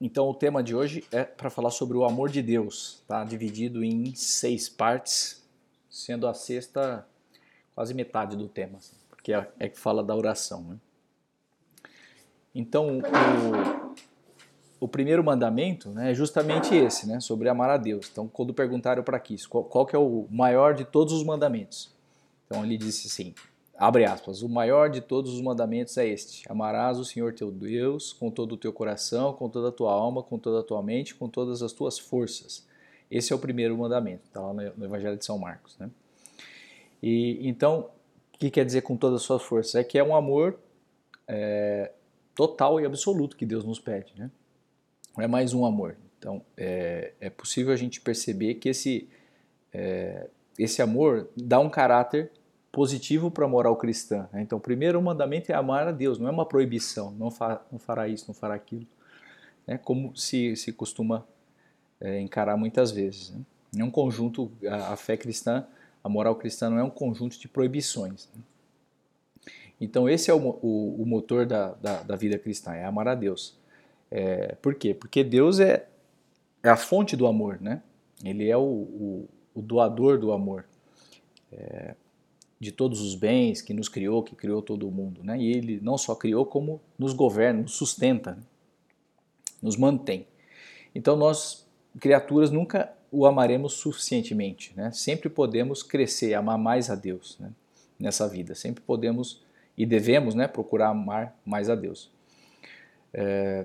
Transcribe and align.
Então 0.00 0.28
o 0.28 0.34
tema 0.34 0.62
de 0.62 0.74
hoje 0.74 1.04
é 1.12 1.24
para 1.24 1.50
falar 1.50 1.70
sobre 1.70 1.96
o 1.96 2.04
amor 2.04 2.30
de 2.30 2.40
Deus, 2.40 3.02
tá? 3.06 3.22
Dividido 3.22 3.84
em 3.84 4.14
seis 4.14 4.66
partes, 4.66 5.46
sendo 5.90 6.26
a 6.26 6.32
sexta 6.32 7.06
quase 7.74 7.92
metade 7.92 8.34
do 8.34 8.48
tema, 8.48 8.78
assim, 8.78 8.96
porque 9.10 9.32
é, 9.32 9.46
é, 9.58 9.68
que 9.68 9.78
fala 9.78 10.02
da 10.02 10.16
oração. 10.16 10.62
Né? 10.62 10.76
Então 12.54 12.98
o, 14.80 14.84
o 14.86 14.88
primeiro 14.88 15.22
mandamento 15.22 15.90
né, 15.90 16.12
é 16.12 16.14
justamente 16.14 16.74
esse, 16.74 17.06
né? 17.06 17.20
Sobre 17.20 17.50
amar 17.50 17.68
a 17.68 17.76
Deus. 17.76 18.08
Então 18.10 18.26
quando 18.26 18.54
perguntaram 18.54 19.02
para 19.02 19.20
Cristo 19.20 19.50
qual, 19.50 19.64
qual 19.64 19.84
que 19.84 19.94
é 19.94 19.98
o 19.98 20.26
maior 20.30 20.72
de 20.72 20.86
todos 20.86 21.12
os 21.12 21.22
mandamentos, 21.22 21.94
então 22.46 22.64
ele 22.64 22.78
disse 22.78 23.06
assim: 23.06 23.34
Abre 23.80 24.04
aspas, 24.04 24.42
o 24.42 24.48
maior 24.48 24.90
de 24.90 25.00
todos 25.00 25.32
os 25.32 25.40
mandamentos 25.40 25.96
é 25.96 26.06
este: 26.06 26.44
amarás 26.52 26.98
o 26.98 27.04
Senhor 27.04 27.32
teu 27.32 27.50
Deus 27.50 28.12
com 28.12 28.30
todo 28.30 28.52
o 28.52 28.56
teu 28.58 28.74
coração, 28.74 29.32
com 29.32 29.48
toda 29.48 29.70
a 29.70 29.72
tua 29.72 29.90
alma, 29.90 30.22
com 30.22 30.38
toda 30.38 30.60
a 30.60 30.62
tua 30.62 30.82
mente, 30.82 31.14
com 31.14 31.30
todas 31.30 31.62
as 31.62 31.72
tuas 31.72 31.98
forças. 31.98 32.68
Esse 33.10 33.32
é 33.32 33.36
o 33.36 33.38
primeiro 33.38 33.74
mandamento, 33.78 34.24
está 34.26 34.38
lá 34.38 34.52
no 34.52 34.84
Evangelho 34.84 35.16
de 35.16 35.24
São 35.24 35.38
Marcos. 35.38 35.78
Né? 35.78 35.88
E 37.02 37.48
Então, 37.48 37.88
o 38.34 38.38
que 38.38 38.50
quer 38.50 38.66
dizer 38.66 38.82
com 38.82 38.98
todas 38.98 39.22
as 39.22 39.26
suas 39.26 39.42
forças? 39.42 39.74
É 39.74 39.82
que 39.82 39.96
é 39.96 40.04
um 40.04 40.14
amor 40.14 40.58
é, 41.26 41.90
total 42.34 42.78
e 42.82 42.84
absoluto 42.84 43.34
que 43.34 43.46
Deus 43.46 43.64
nos 43.64 43.80
pede. 43.80 44.12
Né? 44.14 44.30
Não 45.16 45.24
é 45.24 45.26
mais 45.26 45.54
um 45.54 45.64
amor. 45.64 45.96
Então, 46.18 46.42
é, 46.54 47.14
é 47.18 47.30
possível 47.30 47.72
a 47.72 47.76
gente 47.76 47.98
perceber 47.98 48.56
que 48.56 48.68
esse, 48.68 49.08
é, 49.72 50.28
esse 50.58 50.82
amor 50.82 51.30
dá 51.34 51.58
um 51.58 51.70
caráter 51.70 52.30
positivo 52.72 53.30
para 53.30 53.44
a 53.44 53.48
moral 53.48 53.76
cristã. 53.76 54.28
Né? 54.32 54.42
Então, 54.42 54.58
o 54.58 54.60
primeiro 54.60 55.00
mandamento 55.02 55.50
é 55.50 55.54
amar 55.54 55.88
a 55.88 55.92
Deus, 55.92 56.18
não 56.18 56.28
é 56.28 56.30
uma 56.30 56.46
proibição, 56.46 57.10
não, 57.12 57.30
fa 57.30 57.60
não 57.70 57.78
fará 57.78 58.08
isso, 58.08 58.26
não 58.28 58.34
fará 58.34 58.54
aquilo, 58.54 58.86
né? 59.66 59.78
como 59.78 60.16
se, 60.16 60.54
se 60.56 60.72
costuma 60.72 61.26
é, 62.00 62.20
encarar 62.20 62.56
muitas 62.56 62.90
vezes. 62.90 63.30
Né? 63.30 63.40
É 63.78 63.84
um 63.84 63.90
conjunto, 63.90 64.50
a, 64.68 64.92
a, 64.92 64.96
fé 64.96 65.16
cristã, 65.16 65.66
a 66.02 66.08
moral 66.08 66.36
cristã 66.36 66.70
não 66.70 66.78
é 66.78 66.84
um 66.84 66.90
conjunto 66.90 67.38
de 67.38 67.48
proibições. 67.48 68.28
Né? 68.34 68.42
Então, 69.80 70.08
esse 70.08 70.30
é 70.30 70.34
o, 70.34 70.38
o, 70.38 71.02
o 71.02 71.06
motor 71.06 71.46
da, 71.46 71.72
da, 71.74 72.02
da, 72.02 72.16
vida 72.16 72.38
cristã, 72.38 72.74
é 72.74 72.84
amar 72.84 73.08
a 73.08 73.14
Deus. 73.14 73.58
É, 74.10 74.54
por 74.60 74.74
quê? 74.74 74.92
Porque 74.92 75.24
Deus 75.24 75.58
é, 75.58 75.86
é 76.62 76.68
a 76.68 76.76
fonte 76.76 77.16
do 77.16 77.26
amor, 77.26 77.58
né? 77.60 77.82
Ele 78.22 78.50
é 78.50 78.56
o, 78.56 78.60
o, 78.60 79.28
o 79.54 79.62
doador 79.62 80.18
do 80.18 80.32
amor. 80.32 80.66
É, 81.50 81.94
de 82.60 82.70
todos 82.70 83.00
os 83.00 83.14
bens, 83.14 83.62
que 83.62 83.72
nos 83.72 83.88
criou, 83.88 84.22
que 84.22 84.36
criou 84.36 84.60
todo 84.60 84.90
mundo. 84.90 85.24
Né? 85.24 85.38
E 85.38 85.50
ele 85.50 85.80
não 85.82 85.96
só 85.96 86.14
criou, 86.14 86.44
como 86.44 86.80
nos 86.98 87.14
governa, 87.14 87.62
nos 87.62 87.72
sustenta, 87.72 88.38
nos 89.62 89.76
mantém. 89.76 90.26
Então 90.94 91.16
nós, 91.16 91.66
criaturas, 91.98 92.50
nunca 92.50 92.92
o 93.10 93.24
amaremos 93.24 93.72
suficientemente. 93.72 94.72
Né? 94.76 94.92
Sempre 94.92 95.30
podemos 95.30 95.82
crescer, 95.82 96.34
amar 96.34 96.58
mais 96.58 96.90
a 96.90 96.94
Deus 96.94 97.38
né? 97.40 97.50
nessa 97.98 98.28
vida. 98.28 98.54
Sempre 98.54 98.82
podemos 98.82 99.42
e 99.76 99.86
devemos 99.86 100.34
né, 100.34 100.46
procurar 100.46 100.90
amar 100.90 101.34
mais 101.44 101.70
a 101.70 101.74
Deus. 101.74 102.10
É... 103.14 103.64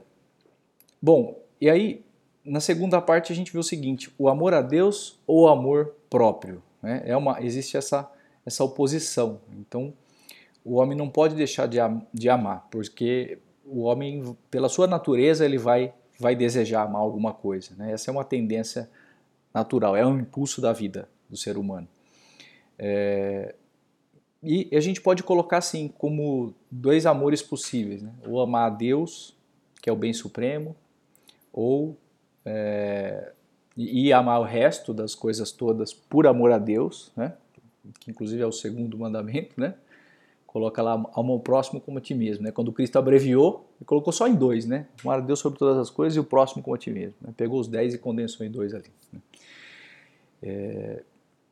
Bom, 1.02 1.38
e 1.60 1.70
aí 1.70 2.06
na 2.46 2.62
segunda 2.62 3.02
parte 3.02 3.34
a 3.34 3.36
gente 3.36 3.52
vê 3.52 3.60
o 3.60 3.64
seguinte: 3.64 4.10
o 4.18 4.30
amor 4.30 4.54
a 4.54 4.62
Deus 4.62 5.20
ou 5.28 5.42
o 5.42 5.48
amor 5.50 5.94
próprio. 6.10 6.64
Né? 6.82 7.04
É 7.06 7.18
uma, 7.18 7.44
existe 7.44 7.76
essa 7.76 8.10
essa 8.46 8.64
oposição. 8.64 9.42
Então, 9.60 9.94
o 10.64 10.76
homem 10.76 10.98
não 10.98 11.10
pode 11.10 11.36
deixar 11.36 11.68
de, 11.68 11.78
de 12.14 12.30
amar, 12.30 12.68
porque 12.70 13.40
o 13.66 13.82
homem, 13.82 14.36
pela 14.52 14.70
sua 14.70 14.88
natureza, 14.88 15.46
ele 15.46 15.58
vai, 15.58 15.94
vai 16.20 16.36
desejar 16.36 16.84
amar 16.84 17.02
alguma 17.02 17.34
coisa. 17.34 17.72
Né? 17.76 17.92
Essa 17.92 18.10
é 18.10 18.12
uma 18.12 18.24
tendência 18.24 18.90
natural, 19.54 19.96
é 19.96 20.06
um 20.06 20.20
impulso 20.20 20.62
da 20.62 20.74
vida 20.74 21.10
do 21.30 21.38
ser 21.38 21.58
humano. 21.58 21.88
É, 22.78 23.56
e 24.44 24.70
a 24.74 24.80
gente 24.80 25.02
pode 25.02 25.24
colocar 25.24 25.58
assim 25.58 25.88
como 25.88 26.54
dois 26.70 27.06
amores 27.06 27.42
possíveis, 27.42 28.04
né? 28.04 28.12
ou 28.28 28.42
amar 28.42 28.68
a 28.72 28.76
Deus, 28.76 29.36
que 29.82 29.90
é 29.90 29.94
o 29.94 29.96
bem 29.96 30.14
supremo, 30.14 30.76
ou 31.52 31.98
é, 32.46 33.32
e 33.76 34.14
amar 34.14 34.40
o 34.40 34.44
resto 34.44 34.94
das 34.94 35.16
coisas 35.16 35.52
todas 35.52 35.94
por 35.94 36.28
amor 36.28 36.52
a 36.52 36.58
Deus, 36.58 37.12
né? 37.16 37.34
Que 38.00 38.12
inclusive 38.12 38.42
é 38.42 38.46
o 38.46 38.52
segundo 38.52 38.98
mandamento, 38.98 39.60
né? 39.60 39.76
Coloca 40.46 40.82
lá 40.82 40.92
ao 41.14 41.40
próximo 41.40 41.82
como 41.82 41.98
a 41.98 42.02
ti 42.02 42.16
mesmo, 42.16 42.44
né? 42.44 42.52
Quando 42.52 42.72
Cristo 42.72 42.98
abreviou, 42.98 43.70
ele 43.78 43.86
colocou 43.86 44.14
só 44.14 44.28
em 44.28 44.36
dois, 44.36 44.66
né? 44.66 44.88
Amar 45.04 45.20
a 45.20 45.22
Deus 45.22 45.40
sobre 45.40 45.60
todas 45.60 45.78
as 45.78 45.90
coisas 45.90 46.16
e 46.16 46.20
o 46.20 46.24
próximo 46.24 46.64
como 46.64 46.76
a 46.76 46.78
ti 46.78 46.90
mesmo. 46.90 47.16
Né? 47.22 47.34
Pegou 47.36 47.60
os 47.60 47.68
dez 47.68 47.94
e 47.94 47.98
condensou 47.98 48.46
em 48.46 48.50
dois 48.50 48.74
ali. 48.74 48.90
Né? 49.12 49.20
É... 50.42 51.04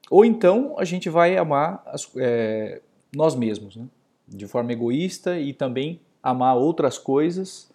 Ou 0.09 0.23
então 0.23 0.75
a 0.77 0.85
gente 0.85 1.09
vai 1.09 1.38
amar 1.38 1.83
as, 1.85 2.09
é, 2.16 2.81
nós 3.13 3.35
mesmos, 3.35 3.75
né? 3.75 3.85
de 4.27 4.47
forma 4.47 4.71
egoísta 4.71 5.38
e 5.38 5.53
também 5.53 6.00
amar 6.21 6.55
outras 6.55 6.97
coisas 6.97 7.69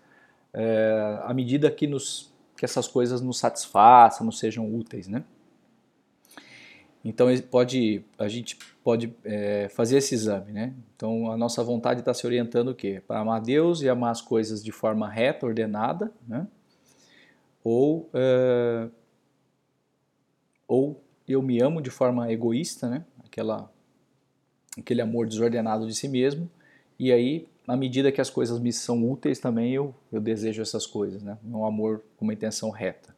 é, 0.52 1.20
à 1.24 1.34
medida 1.34 1.70
que, 1.70 1.86
nos, 1.86 2.32
que 2.56 2.64
essas 2.64 2.88
coisas 2.88 3.20
nos 3.20 3.38
satisfaçam, 3.38 4.24
nos 4.24 4.38
sejam 4.38 4.74
úteis, 4.74 5.06
né? 5.08 5.24
Então 7.04 7.28
pode, 7.50 8.04
a 8.18 8.28
gente 8.28 8.58
pode 8.82 9.14
é, 9.24 9.68
fazer 9.68 9.98
esse 9.98 10.14
exame, 10.14 10.52
né? 10.52 10.74
Então 10.96 11.30
a 11.30 11.36
nossa 11.36 11.62
vontade 11.62 12.00
está 12.00 12.12
se 12.12 12.26
orientando 12.26 12.68
o 12.68 12.74
quê? 12.74 13.02
Para 13.06 13.20
amar 13.20 13.40
Deus 13.40 13.82
e 13.82 13.88
amar 13.88 14.10
as 14.10 14.20
coisas 14.20 14.62
de 14.62 14.72
forma 14.72 15.08
reta, 15.08 15.46
ordenada, 15.46 16.12
né? 16.26 16.46
Ou, 17.62 18.08
é, 18.12 18.88
ou 20.66 21.02
eu 21.26 21.42
me 21.42 21.60
amo 21.60 21.80
de 21.80 21.90
forma 21.90 22.32
egoísta, 22.32 22.88
né? 22.88 23.04
Aquela, 23.24 23.70
aquele 24.76 25.00
amor 25.00 25.26
desordenado 25.26 25.86
de 25.86 25.94
si 25.94 26.08
mesmo. 26.08 26.50
E 26.98 27.12
aí, 27.12 27.46
na 27.66 27.76
medida 27.76 28.10
que 28.10 28.20
as 28.20 28.30
coisas 28.30 28.58
me 28.58 28.72
são 28.72 29.08
úteis 29.08 29.38
também, 29.38 29.72
eu, 29.72 29.94
eu 30.10 30.20
desejo 30.20 30.62
essas 30.62 30.86
coisas, 30.86 31.22
né? 31.22 31.38
Um 31.44 31.64
amor 31.64 32.02
com 32.16 32.24
uma 32.24 32.32
intenção 32.32 32.70
reta. 32.70 33.14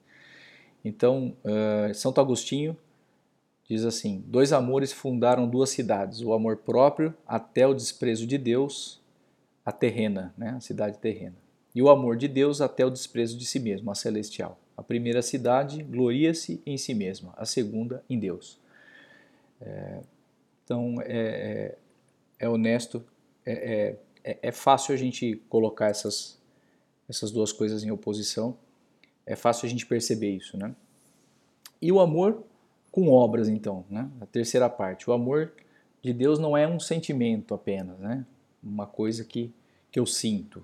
Então, 0.84 1.34
uh, 1.44 1.94
Santo 1.94 2.20
Agostinho 2.20 2.76
Diz 3.70 3.84
assim: 3.84 4.24
Dois 4.26 4.52
amores 4.52 4.92
fundaram 4.92 5.48
duas 5.48 5.70
cidades, 5.70 6.20
o 6.22 6.32
amor 6.32 6.56
próprio 6.56 7.14
até 7.24 7.64
o 7.68 7.72
desprezo 7.72 8.26
de 8.26 8.36
Deus, 8.36 9.00
a 9.64 9.70
terrena, 9.70 10.34
né, 10.36 10.54
a 10.56 10.60
cidade 10.60 10.98
terrena, 10.98 11.36
e 11.72 11.80
o 11.80 11.88
amor 11.88 12.16
de 12.16 12.26
Deus 12.26 12.60
até 12.60 12.84
o 12.84 12.90
desprezo 12.90 13.38
de 13.38 13.46
si 13.46 13.60
mesmo, 13.60 13.88
a 13.88 13.94
celestial. 13.94 14.58
A 14.76 14.82
primeira 14.82 15.22
cidade 15.22 15.84
gloria-se 15.84 16.60
em 16.66 16.76
si 16.76 16.92
mesma, 16.94 17.32
a 17.36 17.46
segunda 17.46 18.02
em 18.10 18.18
Deus. 18.18 18.58
É, 19.60 20.00
então 20.64 20.96
é, 21.02 21.06
é, 21.06 21.78
é 22.40 22.48
honesto, 22.48 23.04
é, 23.46 23.94
é, 24.24 24.38
é, 24.42 24.50
fácil 24.50 24.94
a 24.94 24.98
gente 24.98 25.40
colocar 25.48 25.86
essas, 25.86 26.36
essas 27.08 27.30
duas 27.30 27.52
coisas 27.52 27.84
em 27.84 27.92
oposição, 27.92 28.56
é 29.24 29.36
fácil 29.36 29.66
a 29.66 29.68
gente 29.68 29.86
perceber 29.86 30.30
isso, 30.30 30.56
né? 30.56 30.74
E 31.80 31.92
o 31.92 32.00
amor 32.00 32.49
com 32.90 33.08
obras, 33.08 33.48
então, 33.48 33.84
né? 33.88 34.08
A 34.20 34.26
terceira 34.26 34.68
parte, 34.68 35.08
o 35.08 35.12
amor 35.12 35.52
de 36.02 36.12
Deus 36.12 36.38
não 36.38 36.56
é 36.56 36.66
um 36.66 36.80
sentimento 36.80 37.54
apenas, 37.54 37.98
né? 37.98 38.24
Uma 38.62 38.86
coisa 38.86 39.24
que, 39.24 39.52
que 39.90 39.98
eu 39.98 40.06
sinto. 40.06 40.62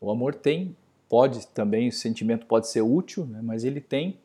O 0.00 0.10
amor 0.10 0.34
tem, 0.34 0.74
pode 1.08 1.46
também, 1.48 1.88
o 1.88 1.92
sentimento 1.92 2.46
pode 2.46 2.68
ser 2.68 2.80
útil, 2.80 3.26
né? 3.26 3.40
mas 3.42 3.64
ele 3.64 3.80
tem 3.80 4.16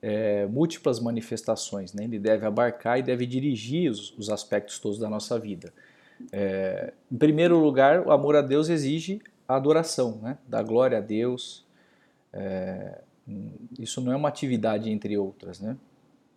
é, 0.00 0.46
múltiplas 0.46 1.00
manifestações, 1.00 1.92
né? 1.92 2.04
Ele 2.04 2.18
deve 2.18 2.46
abarcar 2.46 2.98
e 2.98 3.02
deve 3.02 3.26
dirigir 3.26 3.90
os, 3.90 4.16
os 4.16 4.30
aspectos 4.30 4.78
todos 4.78 4.98
da 4.98 5.08
nossa 5.08 5.38
vida. 5.38 5.72
É, 6.30 6.92
em 7.10 7.16
primeiro 7.16 7.58
lugar, 7.58 8.06
o 8.06 8.12
amor 8.12 8.36
a 8.36 8.42
Deus 8.42 8.68
exige 8.68 9.20
a 9.46 9.56
adoração, 9.56 10.18
né? 10.22 10.38
Da 10.46 10.62
glória 10.62 10.98
a 10.98 11.00
Deus. 11.00 11.66
É, 12.32 13.00
isso 13.78 14.00
não 14.00 14.12
é 14.12 14.16
uma 14.16 14.28
atividade 14.28 14.90
entre 14.90 15.16
outras, 15.16 15.60
né? 15.60 15.76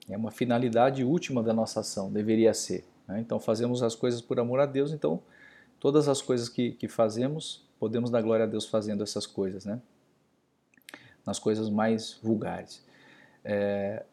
É 0.10 0.18
uma 0.18 0.32
finalidade 0.32 1.04
última 1.04 1.42
da 1.44 1.54
nossa 1.54 1.80
ação, 1.80 2.12
deveria 2.12 2.54
ser. 2.54 2.86
Né? 3.08 3.20
Então 3.20 3.40
fazemos 3.40 3.84
as 3.84 3.96
coisas 3.96 4.22
por 4.22 4.40
amor 4.40 4.60
a 4.60 4.66
Deus, 4.66 4.92
então 4.92 5.22
todas 5.80 6.08
as 6.08 6.22
coisas 6.22 6.50
que, 6.50 6.72
que 6.72 6.88
fazemos, 6.88 7.64
podemos 7.80 8.10
dar 8.10 8.22
glória 8.22 8.46
a 8.46 8.48
Deus 8.48 8.66
fazendo 8.66 9.04
essas 9.04 9.26
coisas, 9.26 9.66
né? 9.66 9.80
nas 11.26 11.40
coisas 11.40 11.70
mais 11.70 12.20
vulgares. 12.22 12.84
É, 13.44 14.04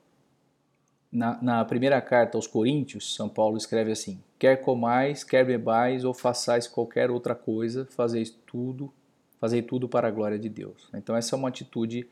na, 1.11 1.43
na, 1.43 1.65
primeira 1.65 2.01
carta 2.01 2.37
aos 2.37 2.47
Coríntios, 2.47 3.15
São 3.15 3.29
Paulo 3.29 3.57
escreve 3.57 3.91
assim: 3.91 4.23
Quer 4.39 4.57
comais, 4.57 5.25
quer 5.25 5.45
bebais 5.45 6.05
ou 6.05 6.13
façais 6.13 6.67
qualquer 6.67 7.11
outra 7.11 7.35
coisa, 7.35 7.87
fazeis 7.87 8.31
tudo, 8.47 8.93
fazei 9.41 9.63
tudo 9.63 9.89
para 9.89 10.09
a 10.09 10.11
glória 10.11 10.39
de 10.39 10.49
Deus. 10.49 10.89
Então 10.95 11.17
essa 11.17 11.35
é 11.35 11.39
uma 11.39 11.49
atitude 11.49 12.07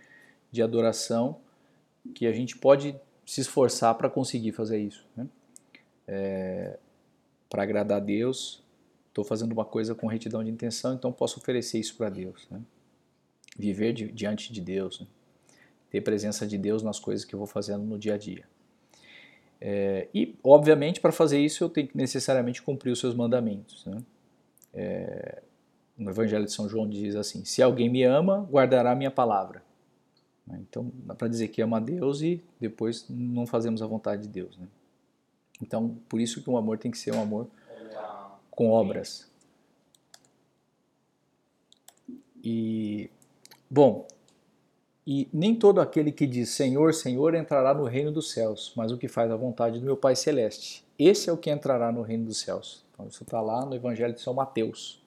de 0.50 0.62
adoração 0.62 1.38
que 2.14 2.26
a 2.26 2.32
gente 2.32 2.56
pode 2.56 2.94
se 3.26 3.42
esforçar 3.42 3.94
para 3.96 4.08
conseguir 4.08 4.52
fazer 4.52 4.78
isso. 4.78 5.04
Né? 5.14 5.26
É, 6.08 6.78
para 7.50 7.64
agradar 7.64 7.98
a 7.98 8.00
Deus, 8.00 8.64
estou 9.08 9.24
fazendo 9.24 9.52
uma 9.52 9.64
coisa 9.64 9.94
com 9.94 10.06
retidão 10.06 10.42
de 10.42 10.50
intenção, 10.50 10.94
então 10.94 11.12
posso 11.12 11.38
oferecer 11.38 11.78
isso 11.78 11.96
para 11.96 12.08
Deus. 12.08 12.46
Né? 12.50 12.62
viver 13.58 13.92
di 13.92 14.10
diante 14.12 14.52
de 14.52 14.60
Deus, 14.60 15.00
né? 15.00 15.06
ter 15.90 16.00
presença 16.00 16.46
de 16.46 16.58
Deus 16.58 16.82
nas 16.82 16.98
coisas 16.98 17.24
que 17.24 17.34
eu 17.34 17.38
vou 17.38 17.46
fazendo 17.46 17.84
no 17.84 17.98
dia 17.98 18.14
a 18.14 18.18
dia. 18.18 18.44
É, 19.58 20.08
e, 20.12 20.36
obviamente, 20.44 21.00
para 21.00 21.12
fazer 21.12 21.40
isso 21.40 21.64
eu 21.64 21.70
tenho 21.70 21.88
que 21.88 21.96
necessariamente 21.96 22.60
cumprir 22.60 22.90
os 22.90 23.00
seus 23.00 23.14
mandamentos. 23.14 23.86
Né? 23.86 24.02
É, 24.74 25.42
no 25.96 26.10
Evangelho 26.10 26.44
de 26.44 26.52
São 26.52 26.68
João 26.68 26.88
diz 26.88 27.16
assim: 27.16 27.44
Se 27.44 27.62
alguém 27.62 27.88
me 27.88 28.02
ama, 28.02 28.46
guardará 28.50 28.92
a 28.92 28.94
minha 28.94 29.10
palavra. 29.10 29.62
Né? 30.46 30.60
Então, 30.68 30.90
para 31.18 31.28
dizer 31.28 31.48
que 31.48 31.60
ama 31.60 31.78
a 31.78 31.80
Deus 31.80 32.22
e 32.22 32.42
depois 32.60 33.06
não 33.08 33.46
fazemos 33.46 33.82
a 33.82 33.86
vontade 33.86 34.22
de 34.22 34.28
Deus. 34.28 34.56
Né? 34.56 34.66
Então, 35.60 35.96
por 36.08 36.20
isso 36.20 36.42
que 36.42 36.50
o 36.50 36.56
amor 36.56 36.78
tem 36.78 36.90
que 36.90 36.98
ser 36.98 37.14
um 37.14 37.20
amor 37.20 37.48
com 38.50 38.70
obras. 38.70 39.28
E, 42.42 43.10
bom, 43.68 44.06
e 45.06 45.28
nem 45.32 45.54
todo 45.54 45.80
aquele 45.80 46.12
que 46.12 46.26
diz 46.26 46.50
Senhor, 46.50 46.94
Senhor 46.94 47.34
entrará 47.34 47.74
no 47.74 47.84
reino 47.84 48.12
dos 48.12 48.30
céus, 48.30 48.72
mas 48.76 48.92
o 48.92 48.98
que 48.98 49.08
faz 49.08 49.30
a 49.30 49.36
vontade 49.36 49.78
do 49.78 49.84
meu 49.84 49.96
Pai 49.96 50.16
Celeste. 50.16 50.84
Esse 50.98 51.28
é 51.28 51.32
o 51.32 51.36
que 51.36 51.50
entrará 51.50 51.92
no 51.92 52.02
reino 52.02 52.24
dos 52.24 52.38
céus. 52.38 52.84
Então, 52.92 53.06
isso 53.06 53.22
está 53.22 53.40
lá 53.40 53.64
no 53.66 53.74
Evangelho 53.74 54.14
de 54.14 54.20
São 54.20 54.32
Mateus. 54.32 55.02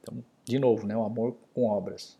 Então, 0.00 0.24
de 0.44 0.58
novo, 0.58 0.86
né, 0.86 0.96
o 0.96 1.04
amor 1.04 1.36
com 1.54 1.64
obras. 1.66 2.16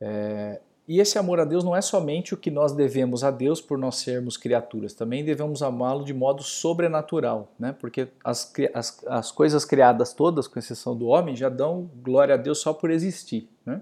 É, 0.00 0.60
e 0.90 0.98
esse 0.98 1.16
amor 1.20 1.38
a 1.38 1.44
Deus 1.44 1.62
não 1.62 1.76
é 1.76 1.80
somente 1.80 2.34
o 2.34 2.36
que 2.36 2.50
nós 2.50 2.72
devemos 2.72 3.22
a 3.22 3.30
Deus 3.30 3.60
por 3.60 3.78
nós 3.78 3.98
sermos 3.98 4.36
criaturas, 4.36 4.92
também 4.92 5.24
devemos 5.24 5.62
amá-lo 5.62 6.04
de 6.04 6.12
modo 6.12 6.42
sobrenatural, 6.42 7.52
né? 7.56 7.72
porque 7.78 8.08
as, 8.24 8.52
as, 8.74 9.06
as, 9.06 9.30
coisas 9.30 9.64
criadas 9.64 10.12
todas, 10.12 10.48
com 10.48 10.58
exceção 10.58 10.96
do 10.96 11.06
homem, 11.06 11.36
já 11.36 11.48
dão 11.48 11.88
glória 12.02 12.34
a 12.34 12.36
Deus 12.36 12.58
só 12.58 12.72
por 12.74 12.90
existir. 12.90 13.48
Né? 13.64 13.80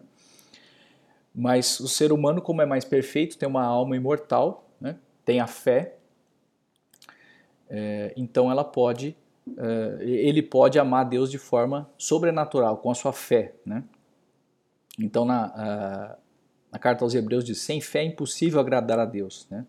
Mas 1.34 1.80
o 1.80 1.88
ser 1.88 2.12
humano, 2.12 2.42
como 2.42 2.60
é 2.60 2.66
mais 2.66 2.84
perfeito, 2.84 3.38
tem 3.38 3.48
uma 3.48 3.64
alma 3.64 3.96
imortal, 3.96 4.68
né? 4.78 4.98
tem 5.24 5.40
a 5.40 5.46
fé, 5.46 5.96
é, 7.70 8.12
então 8.18 8.50
ela 8.50 8.64
pode, 8.64 9.16
é, 9.56 10.04
ele 10.04 10.42
pode 10.42 10.78
amar 10.78 11.06
a 11.06 11.08
Deus 11.08 11.30
de 11.30 11.38
forma 11.38 11.88
sobrenatural, 11.96 12.76
com 12.76 12.90
a 12.90 12.94
sua 12.94 13.14
fé. 13.14 13.54
Né? 13.64 13.82
Então, 14.98 15.24
na, 15.24 15.46
a 15.46 16.18
carta 16.76 17.04
aos 17.04 17.14
Hebreus 17.14 17.44
diz: 17.44 17.58
sem 17.58 17.80
fé 17.80 18.00
é 18.00 18.04
impossível 18.04 18.58
agradar 18.58 18.98
a 18.98 19.04
Deus, 19.04 19.46
né? 19.48 19.64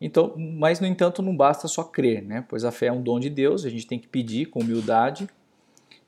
Então, 0.00 0.34
mas 0.36 0.78
no 0.78 0.86
entanto 0.86 1.20
não 1.20 1.36
basta 1.36 1.66
só 1.66 1.82
crer, 1.82 2.22
né? 2.22 2.44
Pois 2.48 2.64
a 2.64 2.70
fé 2.70 2.86
é 2.86 2.92
um 2.92 3.02
dom 3.02 3.18
de 3.18 3.28
Deus, 3.28 3.64
a 3.64 3.70
gente 3.70 3.86
tem 3.86 3.98
que 3.98 4.06
pedir 4.06 4.46
com 4.46 4.60
humildade 4.60 5.28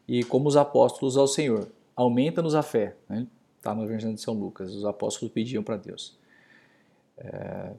e 0.06 0.23
como 0.25 0.49
os 0.49 0.56
apóstolos 0.56 1.17
ao 1.17 1.26
Senhor, 1.26 1.69
aumenta-nos 1.97 2.55
a 2.55 2.62
fé, 2.62 2.97
né? 3.08 3.26
Está 3.56 3.75
no 3.75 3.85
Evangelho 3.85 4.14
de 4.14 4.20
São 4.20 4.32
Lucas, 4.32 4.73
os 4.75 4.85
apóstolos 4.85 5.32
pediam 5.35 5.62
para 5.62 5.76
Deus. 5.76 6.17
É... 7.19 7.73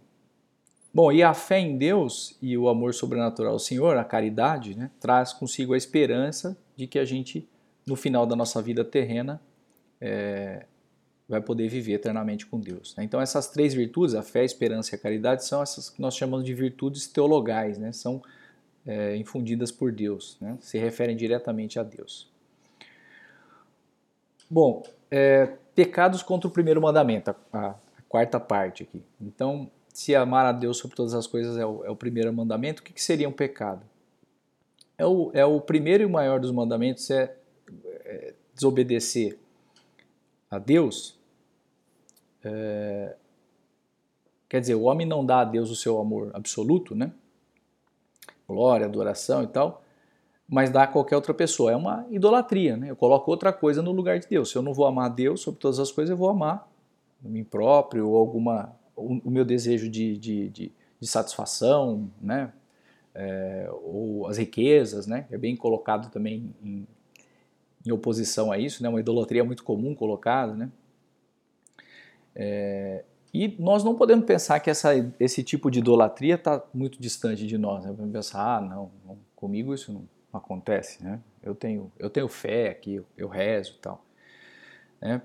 Bom, 0.93 1.11
e 1.11 1.23
a 1.23 1.33
fé 1.33 1.57
em 1.59 1.77
Deus 1.77 2.37
e 2.41 2.57
o 2.57 2.67
amor 2.67 2.93
sobrenatural 2.93 3.53
ao 3.53 3.59
Senhor, 3.59 3.97
a 3.97 4.03
caridade, 4.03 4.75
né, 4.75 4.91
traz 4.99 5.31
consigo 5.31 5.73
a 5.73 5.77
esperança 5.77 6.57
de 6.75 6.85
que 6.85 6.99
a 6.99 7.05
gente, 7.05 7.47
no 7.87 7.95
final 7.95 8.25
da 8.25 8.35
nossa 8.35 8.61
vida 8.61 8.83
terrena, 8.83 9.41
é, 10.01 10.65
vai 11.31 11.41
poder 11.41 11.69
viver 11.69 11.93
eternamente 11.93 12.45
com 12.45 12.59
Deus. 12.59 12.93
Né? 12.97 13.05
Então 13.05 13.21
essas 13.21 13.47
três 13.47 13.73
virtudes, 13.73 14.13
a 14.13 14.21
fé, 14.21 14.41
a 14.41 14.43
esperança 14.43 14.93
e 14.93 14.95
a 14.95 14.99
caridade, 14.99 15.45
são 15.45 15.63
essas 15.63 15.89
que 15.89 16.01
nós 16.01 16.13
chamamos 16.13 16.45
de 16.45 16.53
virtudes 16.53 17.07
teologais, 17.07 17.79
né? 17.79 17.93
são 17.93 18.21
é, 18.85 19.15
infundidas 19.15 19.71
por 19.71 19.93
Deus, 19.93 20.37
né? 20.41 20.57
se 20.59 20.77
referem 20.77 21.15
diretamente 21.15 21.79
a 21.79 21.83
Deus. 21.83 22.29
Bom, 24.49 24.83
é, 25.09 25.53
pecados 25.73 26.21
contra 26.21 26.49
o 26.49 26.51
primeiro 26.51 26.81
mandamento, 26.81 27.29
a, 27.29 27.35
a, 27.53 27.75
quarta 28.09 28.37
parte 28.37 28.83
aqui. 28.83 29.01
Então, 29.21 29.71
se 29.93 30.13
amar 30.13 30.45
a 30.45 30.51
Deus 30.51 30.77
sobre 30.77 30.97
todas 30.97 31.13
as 31.13 31.25
coisas 31.25 31.57
é 31.57 31.65
o, 31.65 31.85
é 31.85 31.89
o 31.89 31.95
primeiro 31.95 32.33
mandamento, 32.33 32.81
o 32.81 32.83
que, 32.83 32.91
que, 32.91 33.01
seria 33.01 33.29
um 33.29 33.31
pecado? 33.31 33.81
É 34.97 35.05
o, 35.05 35.31
é 35.33 35.45
o 35.45 35.61
primeiro 35.61 36.03
e 36.03 36.07
maior 36.07 36.41
dos 36.41 36.51
mandamentos 36.51 37.09
é, 37.09 37.33
é 38.03 38.33
desobedecer 38.53 39.39
a 40.49 40.59
Deus 40.59 41.20
é, 42.43 43.15
quer 44.49 44.59
dizer, 44.59 44.75
o 44.75 44.83
homem 44.83 45.07
não 45.07 45.25
dá 45.25 45.41
a 45.41 45.45
Deus 45.45 45.69
o 45.69 45.75
seu 45.75 45.99
amor 45.99 46.31
absoluto, 46.33 46.95
né? 46.95 47.11
Glória, 48.47 48.85
adoração 48.85 49.43
e 49.43 49.47
tal, 49.47 49.81
mas 50.47 50.69
dá 50.69 50.83
a 50.83 50.87
qualquer 50.87 51.15
outra 51.15 51.33
pessoa. 51.33 51.71
É 51.71 51.75
uma 51.75 52.05
idolatria, 52.09 52.75
né? 52.75 52.89
Eu 52.89 52.95
coloco 52.95 53.31
outra 53.31 53.53
coisa 53.53 53.81
no 53.81 53.91
lugar 53.91 54.19
de 54.19 54.27
Deus. 54.27 54.51
Se 54.51 54.57
eu 54.57 54.61
não 54.61 54.73
vou 54.73 54.85
amar 54.85 55.05
a 55.05 55.13
Deus 55.13 55.41
sobre 55.41 55.59
todas 55.59 55.79
as 55.79 55.91
coisas, 55.91 56.11
eu 56.11 56.17
vou 56.17 56.29
amar 56.29 56.69
a 57.23 57.29
mim 57.29 57.43
próprio 57.43 58.09
ou 58.09 58.17
alguma 58.17 58.75
o, 58.95 59.31
meu 59.31 59.45
desejo 59.45 59.89
de, 59.89 60.17
de, 60.17 60.49
de, 60.49 60.71
de 60.99 61.07
satisfação, 61.07 62.09
né? 62.21 62.51
É, 63.13 63.69
ou 63.83 64.27
as 64.27 64.37
riquezas, 64.37 65.07
né? 65.07 65.27
É 65.31 65.37
bem 65.37 65.55
colocado 65.55 66.09
também 66.11 66.53
em, 66.63 66.87
em 67.85 67.91
oposição 67.91 68.51
a 68.51 68.57
isso, 68.57 68.81
né? 68.83 68.89
Uma 68.89 68.99
idolatria 68.99 69.43
muito 69.43 69.63
comum 69.63 69.95
colocada, 69.95 70.53
né? 70.53 70.69
É, 72.35 73.03
e 73.33 73.55
nós 73.59 73.83
não 73.83 73.95
podemos 73.95 74.25
pensar 74.25 74.59
que 74.59 74.69
essa, 74.69 74.91
esse 75.19 75.43
tipo 75.43 75.71
de 75.71 75.79
idolatria 75.79 76.35
está 76.35 76.61
muito 76.73 77.01
distante 77.01 77.47
de 77.47 77.57
nós. 77.57 77.85
Né? 77.85 77.93
Vamos 77.95 78.11
pensar, 78.11 78.57
ah, 78.57 78.61
não, 78.61 78.91
não, 79.05 79.17
comigo 79.35 79.73
isso 79.73 79.93
não 79.93 80.03
acontece, 80.33 81.03
né? 81.03 81.19
Eu 81.41 81.55
tenho, 81.55 81.91
eu 81.97 82.09
tenho 82.09 82.27
fé 82.27 82.69
aqui, 82.69 82.95
eu, 82.95 83.05
eu 83.17 83.27
rezo 83.27 83.73
e 83.77 83.81
tal. 83.81 84.05
Né? 85.01 85.21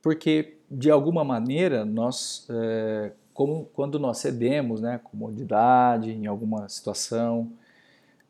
Porque, 0.00 0.56
de 0.70 0.90
alguma 0.90 1.24
maneira, 1.24 1.84
nós, 1.84 2.46
é, 2.50 3.12
como, 3.34 3.66
quando 3.74 3.98
nós 3.98 4.18
cedemos, 4.18 4.80
né, 4.80 4.98
comodidade 5.04 6.10
em 6.10 6.26
alguma 6.26 6.68
situação, 6.68 7.52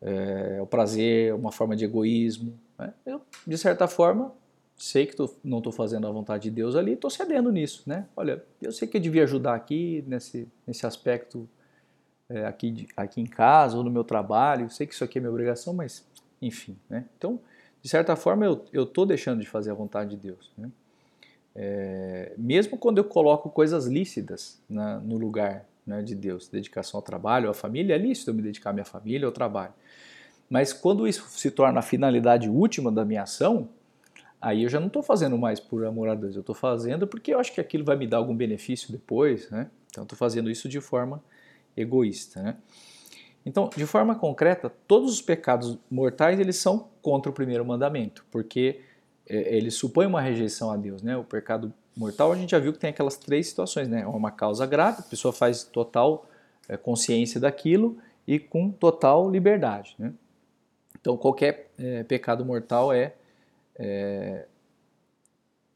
é, 0.03 0.59
o 0.61 0.67
prazer, 0.67 1.35
uma 1.35 1.53
forma 1.53 1.77
de 1.77 1.85
egoísmo, 1.85 2.59
né? 2.79 2.93
eu, 3.07 3.21
de 3.47 3.57
certa 3.57 3.87
forma, 3.87 4.33
sei 4.81 5.05
que 5.05 5.15
tô, 5.15 5.29
não 5.45 5.59
estou 5.59 5.71
fazendo 5.71 6.07
a 6.07 6.11
vontade 6.11 6.45
de 6.45 6.51
Deus 6.51 6.75
ali, 6.75 6.95
estou 6.95 7.11
cedendo 7.11 7.53
nisso, 7.53 7.83
né? 7.87 8.07
Olha, 8.17 8.43
eu 8.63 8.73
sei 8.73 8.89
que 8.89 8.97
eu 8.97 9.01
devia 9.01 9.25
ajudar 9.25 9.55
aqui 9.55 10.03
nesse, 10.07 10.49
nesse 10.67 10.87
aspecto 10.87 11.47
é, 12.31 12.47
aqui, 12.47 12.89
aqui 12.97 13.21
em 13.21 13.27
casa 13.27 13.77
ou 13.77 13.85
no 13.85 13.91
meu 13.91 14.03
trabalho, 14.03 14.71
sei 14.71 14.87
que 14.87 14.95
isso 14.95 15.05
aqui 15.05 15.19
é 15.19 15.21
minha 15.21 15.31
obrigação, 15.31 15.75
mas 15.75 16.03
enfim, 16.41 16.79
né? 16.89 17.05
Então, 17.19 17.39
de 17.83 17.91
certa 17.91 18.17
forma, 18.17 18.47
eu 18.73 18.85
estou 18.85 19.05
deixando 19.05 19.41
de 19.41 19.47
fazer 19.47 19.71
a 19.71 19.75
vontade 19.75 20.11
de 20.11 20.17
Deus, 20.17 20.51
né? 20.57 20.71
É, 21.55 22.33
mesmo 22.39 22.79
quando 22.79 22.99
eu 22.99 23.05
coloco 23.05 23.51
coisas 23.51 23.87
lícitas 23.87 24.63
no 24.69 25.19
lugar 25.19 25.67
né, 25.87 26.01
de 26.01 26.15
Deus, 26.15 26.49
dedicação 26.49 26.97
ao 26.97 27.03
trabalho, 27.03 27.51
à 27.51 27.55
família, 27.55 27.95
é 27.95 27.99
lícito 27.99 28.31
eu 28.31 28.35
me 28.35 28.41
dedicar 28.41 28.71
à 28.71 28.73
minha 28.73 28.85
família, 28.85 29.27
ao 29.27 29.33
trabalho. 29.33 29.75
Mas 30.49 30.73
quando 30.73 31.07
isso 31.07 31.27
se 31.29 31.51
torna 31.51 31.81
a 31.81 31.83
finalidade 31.83 32.49
última 32.49 32.91
da 32.91 33.05
minha 33.05 33.23
ação, 33.23 33.69
aí 34.41 34.63
eu 34.63 34.69
já 34.69 34.81
não 34.81 34.87
estou 34.87 35.03
fazendo 35.03 35.37
mais 35.37 35.61
por 35.61 35.85
amor 35.85 36.09
a 36.09 36.15
Deus, 36.15 36.35
eu 36.35 36.41
estou 36.41 36.55
fazendo 36.55 37.07
porque 37.07 37.35
eu 37.35 37.39
acho 37.39 37.53
que 37.53 37.61
aquilo 37.61 37.85
vai 37.85 37.97
me 37.97 38.07
dar 38.07 38.17
algum 38.17 38.35
benefício 38.35 38.91
depois, 38.91 39.51
né? 39.51 39.69
Então 39.91 40.05
estou 40.05 40.17
fazendo 40.17 40.51
isso 40.51 40.69
de 40.69 40.81
forma 40.81 41.23
egoísta, 41.77 42.43
né? 42.43 42.57
Então, 43.45 43.71
de 43.75 43.87
forma 43.87 44.15
concreta, 44.15 44.71
todos 44.87 45.13
os 45.13 45.23
pecados 45.23 45.79
mortais 45.91 46.39
eles 46.39 46.57
são 46.57 46.89
contra 47.01 47.31
o 47.31 47.35
primeiro 47.35 47.65
mandamento, 47.65 48.25
porque 48.31 48.81
é, 49.29 49.57
eles 49.57 49.75
supõem 49.75 50.07
uma 50.07 50.21
rejeição 50.21 50.71
a 50.71 50.77
Deus, 50.77 51.03
né? 51.03 51.17
O 51.17 51.25
pecado 51.25 51.73
mortal 51.97 52.33
a 52.33 52.37
gente 52.37 52.51
já 52.51 52.59
viu 52.59 52.73
que 52.73 52.79
tem 52.79 52.91
aquelas 52.91 53.17
três 53.17 53.49
situações, 53.49 53.89
né? 53.89 54.03
É 54.03 54.07
uma 54.07 54.31
causa 54.31 54.67
grave, 54.67 55.01
a 55.01 55.03
pessoa 55.03 55.33
faz 55.33 55.65
total 55.65 56.27
é, 56.69 56.77
consciência 56.77 57.41
daquilo 57.41 57.99
e 58.27 58.39
com 58.39 58.71
total 58.71 59.31
liberdade, 59.31 59.95
né? 59.99 60.13
Então, 61.01 61.17
qualquer 61.17 61.71
é, 61.79 62.03
pecado 62.05 62.45
mortal 62.45 62.93
é 62.93 63.15
é, 63.81 64.47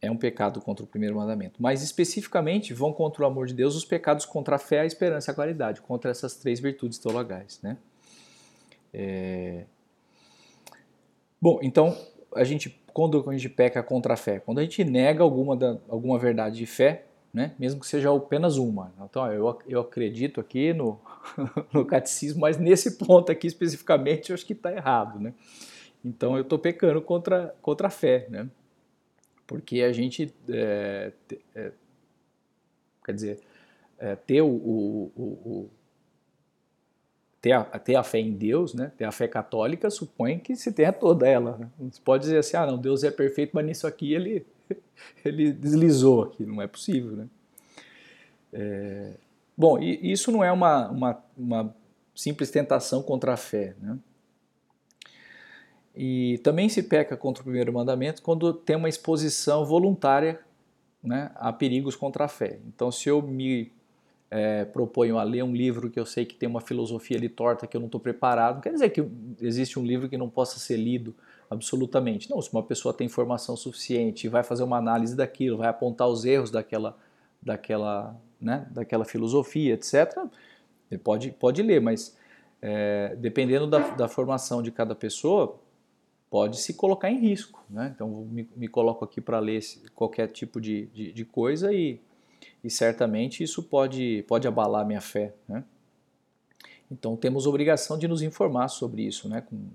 é 0.03 0.11
um 0.11 0.17
pecado 0.17 0.61
contra 0.61 0.85
o 0.85 0.87
primeiro 0.87 1.17
mandamento. 1.17 1.61
Mas 1.61 1.83
especificamente 1.83 2.75
vão 2.75 2.93
contra 2.93 3.23
o 3.23 3.27
amor 3.27 3.47
de 3.47 3.55
Deus 3.55 3.75
os 3.75 3.85
pecados 3.85 4.27
contra 4.27 4.57
a 4.57 4.59
fé, 4.59 4.81
a 4.81 4.87
esperança 4.87 5.31
e 5.31 5.33
a 5.33 5.35
caridade, 5.35 5.81
contra 5.81 6.11
essas 6.11 6.37
três 6.37 6.61
virtudes 6.61 6.99
teologais. 6.99 7.59
Né? 7.63 7.79
É... 8.93 9.65
Bom, 11.41 11.59
então 11.63 11.97
a 12.35 12.45
gente 12.45 12.81
quando 12.95 13.29
a 13.29 13.33
gente 13.33 13.49
peca 13.49 13.83
contra 13.83 14.15
a 14.15 14.17
fé, 14.17 14.39
quando 14.39 14.61
a 14.61 14.63
gente 14.63 14.85
nega 14.85 15.25
alguma, 15.25 15.57
da, 15.57 15.77
alguma 15.89 16.17
verdade 16.17 16.57
de 16.57 16.65
fé, 16.65 17.07
né? 17.33 17.51
mesmo 17.59 17.81
que 17.81 17.89
seja 17.89 18.15
apenas 18.17 18.57
uma. 18.57 18.93
Então, 19.03 19.27
eu, 19.33 19.59
eu 19.67 19.81
acredito 19.81 20.41
aqui 20.41 20.73
no, 20.73 21.01
no 21.75 21.85
catecismo, 21.85 22.43
mas 22.43 22.57
nesse 22.57 22.97
ponto 22.97 23.33
aqui 23.33 23.49
especificamente 23.49 24.31
eu 24.31 24.35
acho 24.35 24.47
que 24.47 24.53
está 24.53 24.73
errado. 24.73 25.19
Né? 25.19 25.35
Então 26.05 26.37
eu 26.37 26.43
estou 26.43 26.59
pecando 26.59 27.01
contra, 27.01 27.55
contra 27.63 27.89
a 27.89 27.91
fé, 27.91 28.27
né? 28.29 28.49
Porque 29.47 29.83
a 29.83 29.93
gente, 29.93 30.33
é, 30.49 31.13
é, 31.55 31.73
quer 33.05 33.13
dizer, 33.13 33.41
é, 33.99 34.15
ter 34.17 34.43
o, 34.43 34.49
o, 34.49 35.13
o, 35.17 35.71
ter 37.41 37.53
a, 37.53 37.63
ter 37.63 37.95
a 37.97 38.03
fé 38.03 38.19
em 38.19 38.33
Deus, 38.33 38.73
né? 38.73 38.91
ter 38.97 39.05
a 39.05 39.13
fé 39.13 39.29
católica, 39.29 39.91
supõe 39.91 40.39
que 40.39 40.57
se 40.57 40.73
tenha 40.73 40.93
toda 40.93 41.29
ela. 41.29 41.59
Né? 41.59 41.71
Você 41.91 42.01
pode 42.03 42.23
dizer 42.25 42.39
assim, 42.39 42.57
ah, 42.57 42.67
não, 42.67 42.79
Deus 42.79 43.05
é 43.05 43.11
perfeito, 43.11 43.51
mas 43.53 43.67
nisso 43.67 43.87
aqui 43.87 44.15
ele, 44.15 44.47
ele 45.25 45.53
deslizou 45.53 46.23
aqui, 46.23 46.45
não 46.47 46.63
é 46.63 46.67
possível. 46.67 47.13
Né? 47.13 47.29
É, 48.51 49.13
bom, 49.55 49.79
e 49.79 50.11
isso 50.11 50.33
não 50.33 50.43
é 50.43 50.51
uma, 50.51 50.89
uma, 50.89 51.25
uma 51.37 51.77
simples 52.15 52.51
tentação 52.51 53.03
contra 53.03 53.35
a 53.35 53.37
fé. 53.37 53.77
Né? 53.79 53.99
E 55.97 56.39
também 56.39 56.69
se 56.69 56.83
peca 56.83 57.17
contra 57.17 57.43
o 57.43 57.45
primeiro 57.45 57.73
mandamento 57.73 58.21
quando 58.21 58.53
tem 58.53 58.75
uma 58.75 58.89
exposição 58.89 59.65
voluntária 59.65 60.41
né, 61.03 61.31
a 61.37 61.53
perigos 61.53 61.95
contra 61.95 62.25
a 62.25 62.29
fé. 62.29 62.59
Então, 62.67 62.91
se 62.91 63.09
eu 63.09 63.23
me 63.23 63.71
é, 64.31 64.65
proponho 64.65 65.19
a 65.19 65.23
ler 65.23 65.45
um 65.45 65.55
livro 65.55 65.89
que 65.89 66.01
eu 66.01 66.05
sei 66.07 66.25
que 66.25 66.35
tem 66.35 66.49
uma 66.49 66.61
filosofia 66.61 67.17
ali 67.17 67.29
torta 67.29 67.67
que 67.67 67.77
eu 67.77 67.81
não 67.81 67.87
estou 67.87 68.01
preparado, 68.01 68.57
não 68.57 68.61
quer 68.61 68.73
dizer 68.73 68.91
que 68.91 69.07
existe 69.41 69.79
um 69.79 69.85
livro 69.85 70.09
que 70.09 70.17
não 70.17 70.29
possa 70.29 70.59
ser 70.59 70.77
lido 70.77 71.15
absolutamente. 71.49 72.29
Não, 72.29 72.43
se 72.43 72.53
uma 72.53 72.63
pessoa 72.63 72.93
tem 72.93 73.07
informação 73.07 73.57
suficiente 73.57 74.27
vai 74.27 74.43
fazer 74.43 74.65
uma 74.65 74.79
análise 74.79 75.15
daquilo, 75.15 75.59
vai 75.59 75.69
apontar 75.69 76.09
os 76.09 76.25
erros 76.25 76.51
daquela, 76.51 76.99
daquela, 77.41 78.17
né, 78.41 78.67
daquela 78.71 79.05
filosofia, 79.05 79.75
etc., 79.75 80.19
pode, 81.03 81.31
pode 81.33 81.63
ler, 81.63 81.81
mas 81.81 82.17
é, 82.63 83.15
dependendo 83.17 83.67
da, 83.67 83.79
da 83.91 84.09
formação 84.09 84.63
de 84.63 84.71
cada 84.71 84.95
pessoa, 84.95 85.59
pode 86.31 86.59
se 86.59 86.75
colocar 86.75 87.11
em 87.11 87.19
risco. 87.19 87.65
Né? 87.71 87.93
Então, 87.95 88.09
me, 88.31 88.49
me 88.57 88.69
coloco 88.69 89.05
aqui 89.05 89.21
para 89.21 89.39
ler 89.39 89.61
qualquer 89.95 90.29
tipo 90.29 90.61
de, 90.61 90.87
de, 90.87 91.13
de, 91.13 91.25
coisa 91.25 91.73
e, 91.73 92.01
e 92.63 92.71
certamente 92.71 93.43
isso 93.43 93.63
pode, 93.63 94.25
pode 94.27 94.49
abalar 94.49 94.87
minha 94.87 95.01
fé. 95.01 95.35
Né? 95.49 95.65
Então, 96.91 97.17
temos 97.17 97.47
obrigação 97.47 97.99
de 97.99 98.09
nos 98.09 98.23
informar 98.23 98.69
sobre 98.69 99.03
isso, 99.03 99.29
né? 99.29 99.41
com, 99.43 99.69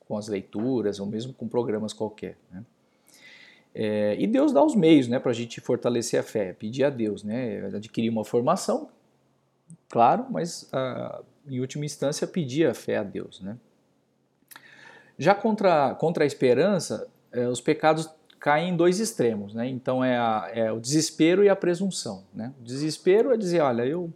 com 0.00 0.16
as 0.16 0.28
leituras 0.28 1.00
ou 1.00 1.06
mesmo 1.06 1.32
com 1.32 1.48
programas 1.48 1.92
qualquer. 1.92 2.36
Né? 2.50 2.64
É, 3.74 4.16
e 4.20 4.26
Deus 4.26 4.52
dá 4.52 4.64
os 4.64 4.76
meios 4.76 5.08
né, 5.08 5.18
para 5.18 5.32
a 5.32 5.34
gente 5.34 5.60
fortalecer 5.60 6.20
a 6.20 6.22
fé, 6.22 6.52
pedir 6.52 6.84
a 6.84 6.90
Deus, 6.90 7.24
né, 7.24 7.66
adquirir 7.74 8.08
uma 8.08 8.24
formação, 8.24 8.88
claro, 9.88 10.26
mas 10.30 10.68
ah, 10.72 11.22
em 11.48 11.58
última 11.58 11.84
instância 11.84 12.24
pedir 12.26 12.68
a 12.68 12.74
fé 12.74 12.98
a 12.98 13.02
Deus. 13.02 13.40
Né? 13.40 13.58
Já 15.18 15.34
contra, 15.34 15.94
contra 15.94 16.24
a 16.24 16.26
esperança, 16.26 17.06
é, 17.32 17.48
os 17.48 17.60
pecados 17.60 18.08
caem 18.40 18.70
em 18.70 18.76
dois 18.76 19.00
extremos, 19.00 19.54
né? 19.54 19.66
Então 19.68 20.04
é, 20.04 20.18
a, 20.18 20.50
é, 20.52 20.72
o 20.72 20.78
desespero 20.78 21.42
e 21.42 21.48
a 21.48 21.56
presunção, 21.56 22.24
né? 22.34 22.52
O 22.60 22.64
desespero 22.64 23.32
é 23.32 23.36
dizer, 23.36 23.60
olha, 23.60 23.86
eu 23.86 24.12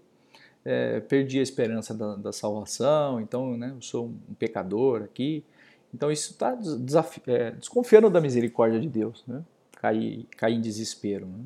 é, 0.64 1.00
perdi 1.00 1.38
a 1.38 1.42
esperança 1.42 1.94
da, 1.94 2.14
da, 2.16 2.30
salvação, 2.30 3.20
então 3.20 3.56
né, 3.56 3.72
eu 3.74 3.80
sou 3.80 4.08
um 4.28 4.34
pecador 4.34 5.02
aqui. 5.02 5.42
Então 5.94 6.12
isso 6.12 6.32
está 6.32 6.54
é, 7.26 7.52
desconfiando 7.52 8.10
da 8.10 8.20
misericórdia 8.20 8.78
de 8.78 8.86
Deus, 8.86 9.24
né? 9.26 9.42
Cair, 9.80 10.26
cair 10.36 10.56
em 10.56 10.60
desespero, 10.60 11.24
né? 11.24 11.44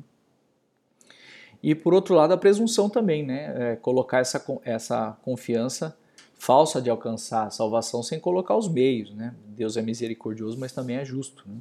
E 1.61 1.73
por 1.73 1.93
outro 1.93 2.13
lado 2.13 2.33
a 2.33 2.37
presunção 2.37 2.89
também, 2.89 3.25
né? 3.25 3.71
É 3.71 3.75
colocar 3.77 4.19
essa, 4.19 4.43
essa 4.65 5.17
confiança 5.21 5.95
falsa 6.43 6.81
de 6.81 6.89
alcançar 6.89 7.47
a 7.47 7.49
salvação 7.49 8.03
sem 8.03 8.19
colocar 8.19 8.57
os 8.57 8.67
meios. 8.67 9.13
Né? 9.15 9.33
Deus 9.47 9.77
é 9.77 9.81
misericordioso, 9.81 10.59
mas 10.59 10.73
também 10.73 10.97
é 10.97 11.05
justo. 11.05 11.47
Né? 11.47 11.55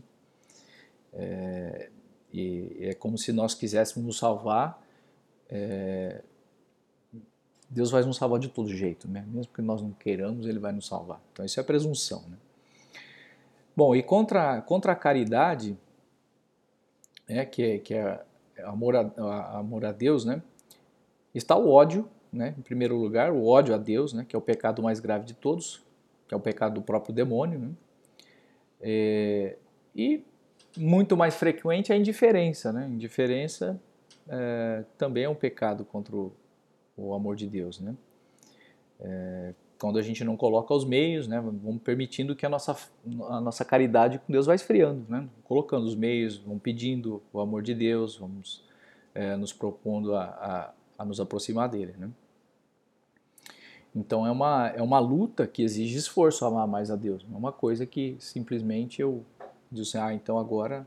É, 1.12 1.90
e 2.32 2.78
é 2.80 2.92
como 2.92 3.16
se 3.16 3.32
nós 3.32 3.54
quiséssemos 3.54 4.04
nos 4.04 4.18
salvar, 4.18 4.82
é, 5.48 6.20
Deus 7.70 7.92
vai 7.92 8.02
nos 8.02 8.16
salvar 8.16 8.40
de 8.40 8.48
todo 8.48 8.74
jeito, 8.74 9.06
né? 9.06 9.24
mesmo 9.28 9.52
que 9.52 9.62
nós 9.62 9.80
não 9.80 9.92
queiramos, 9.92 10.46
Ele 10.46 10.58
vai 10.58 10.72
nos 10.72 10.88
salvar. 10.88 11.20
Então 11.32 11.44
isso 11.44 11.60
é 11.60 11.62
presunção. 11.62 12.24
Né? 12.28 12.36
Bom, 13.76 13.94
e 13.94 14.02
contra, 14.02 14.62
contra 14.62 14.90
a 14.90 14.96
caridade, 14.96 15.78
é, 17.28 17.44
que, 17.44 17.62
é, 17.62 17.78
que 17.78 17.94
é 17.94 18.24
amor 18.64 18.96
a, 18.96 19.58
amor 19.58 19.84
a 19.84 19.92
Deus, 19.92 20.24
né? 20.24 20.42
está 21.32 21.56
o 21.56 21.70
ódio 21.70 22.10
né? 22.32 22.54
Em 22.58 22.62
primeiro 22.62 22.96
lugar, 22.96 23.32
o 23.32 23.46
ódio 23.46 23.74
a 23.74 23.78
Deus, 23.78 24.12
né? 24.12 24.24
Que 24.26 24.34
é 24.34 24.38
o 24.38 24.42
pecado 24.42 24.82
mais 24.82 25.00
grave 25.00 25.24
de 25.24 25.34
todos, 25.34 25.84
que 26.26 26.34
é 26.34 26.36
o 26.36 26.40
pecado 26.40 26.74
do 26.74 26.82
próprio 26.82 27.14
demônio, 27.14 27.58
né? 27.58 27.70
É, 28.80 29.56
e 29.94 30.24
muito 30.76 31.16
mais 31.16 31.34
frequente 31.34 31.92
a 31.92 31.96
indiferença, 31.96 32.72
né? 32.72 32.88
Indiferença 32.88 33.80
é, 34.28 34.84
também 34.96 35.24
é 35.24 35.28
um 35.28 35.34
pecado 35.34 35.84
contra 35.84 36.16
o, 36.16 36.32
o 36.96 37.14
amor 37.14 37.36
de 37.36 37.46
Deus, 37.46 37.80
né? 37.80 37.94
É, 39.00 39.54
quando 39.82 39.98
a 39.98 40.02
gente 40.02 40.22
não 40.22 40.36
coloca 40.36 40.72
os 40.72 40.84
meios, 40.84 41.26
né, 41.26 41.40
vamos 41.40 41.82
permitindo 41.82 42.36
que 42.36 42.46
a 42.46 42.48
nossa, 42.48 42.76
a 43.28 43.40
nossa 43.40 43.64
caridade 43.64 44.20
com 44.20 44.32
Deus 44.32 44.46
vai 44.46 44.54
esfriando, 44.54 45.04
né, 45.08 45.28
colocando 45.42 45.84
os 45.84 45.96
meios, 45.96 46.38
vamos 46.38 46.62
pedindo 46.62 47.20
o 47.32 47.40
amor 47.40 47.62
de 47.62 47.74
Deus, 47.74 48.16
vamos 48.16 48.64
é, 49.12 49.34
nos 49.34 49.52
propondo 49.52 50.14
a, 50.14 50.22
a, 50.22 50.72
a, 51.02 51.04
nos 51.04 51.18
aproximar 51.18 51.68
dele. 51.68 51.94
Né. 51.98 52.08
Então 53.94 54.26
é 54.26 54.30
uma, 54.30 54.68
é 54.68 54.82
uma 54.82 54.98
luta 54.98 55.46
que 55.46 55.62
exige 55.62 55.98
esforço 55.98 56.44
amar 56.44 56.66
mais 56.66 56.90
a 56.90 56.96
Deus. 56.96 57.24
Não 57.28 57.36
é 57.36 57.38
uma 57.38 57.52
coisa 57.52 57.84
que 57.84 58.16
simplesmente 58.18 59.02
eu 59.02 59.22
digo 59.70 59.82
assim, 59.82 59.98
ah, 59.98 60.14
então 60.14 60.38
agora 60.38 60.86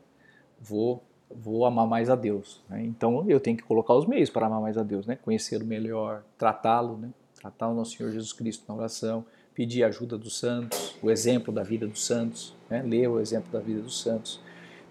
vou, 0.60 1.04
vou 1.30 1.66
amar 1.66 1.88
mais 1.88 2.10
a 2.10 2.16
Deus. 2.16 2.64
Né? 2.68 2.84
Então 2.84 3.24
eu 3.28 3.40
tenho 3.40 3.58
que 3.58 3.64
colocar 3.64 3.94
os 3.94 4.08
meios 4.08 4.30
para 4.30 4.48
amar 4.48 4.62
mais 4.62 4.78
a 4.78 4.84
Deus, 4.84 5.06
né? 5.06 5.18
conhecê-lo 5.18 5.66
melhor, 5.66 6.24
tratá-lo, 6.38 6.98
né? 6.98 7.10
tratar 7.40 7.70
o 7.70 7.76
nosso 7.76 7.96
Senhor 7.96 8.12
Jesus 8.12 8.34
Cristo 8.34 8.64
na 8.68 8.76
oração, 8.76 9.24
pedir 9.54 9.84
a 9.84 9.88
ajuda 9.88 10.18
dos 10.18 10.38
santos, 10.40 10.98
o 11.02 11.12
exemplo 11.12 11.54
da 11.54 11.64
vida 11.64 11.88
dos 11.88 12.06
santos, 12.06 12.56
né? 12.70 12.82
ler 12.82 13.08
o 13.08 13.20
exemplo 13.20 13.52
da 13.52 13.60
vida 13.60 13.82
dos 13.82 14.02
santos. 14.02 14.42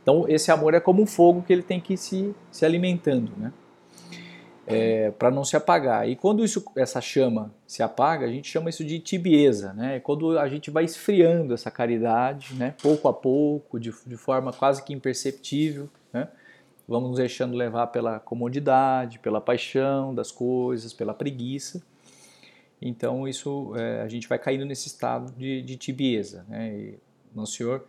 Então 0.02 0.28
esse 0.28 0.52
amor 0.52 0.74
é 0.74 0.80
como 0.80 1.02
um 1.02 1.06
fogo 1.06 1.42
que 1.42 1.52
ele 1.52 1.62
tem 1.62 1.80
que 1.80 1.94
ir 1.94 1.98
se, 1.98 2.34
se 2.52 2.64
alimentando. 2.64 3.32
Né? 3.36 3.52
É, 4.66 5.10
para 5.10 5.30
não 5.30 5.44
se 5.44 5.56
apagar. 5.56 6.08
E 6.08 6.16
quando 6.16 6.44
isso, 6.44 6.64
essa 6.76 7.00
chama 7.00 7.52
se 7.66 7.82
apaga, 7.82 8.26
a 8.26 8.30
gente 8.30 8.48
chama 8.48 8.70
isso 8.70 8.84
de 8.84 8.98
tibieza, 8.98 9.72
né? 9.74 9.96
É 9.96 10.00
quando 10.00 10.38
a 10.38 10.48
gente 10.48 10.70
vai 10.70 10.84
esfriando 10.84 11.54
essa 11.54 11.70
caridade, 11.70 12.54
né? 12.54 12.74
pouco 12.82 13.08
a 13.08 13.12
pouco, 13.12 13.78
de, 13.78 13.92
de 14.06 14.16
forma 14.16 14.52
quase 14.52 14.82
que 14.82 14.92
imperceptível, 14.92 15.88
né? 16.12 16.28
vamos 16.86 17.10
nos 17.10 17.18
deixando 17.18 17.56
levar 17.56 17.88
pela 17.88 18.20
comodidade, 18.20 19.18
pela 19.18 19.40
paixão 19.40 20.14
das 20.14 20.30
coisas, 20.30 20.92
pela 20.92 21.14
preguiça. 21.14 21.82
Então 22.80 23.26
isso 23.26 23.72
é, 23.76 24.02
a 24.02 24.08
gente 24.08 24.28
vai 24.28 24.38
caindo 24.38 24.64
nesse 24.64 24.88
estado 24.88 25.32
de, 25.32 25.62
de 25.62 25.76
tibieza. 25.76 26.44
Né? 26.48 26.74
E 26.74 26.98
Nosso 27.34 27.52
Senhor 27.52 27.86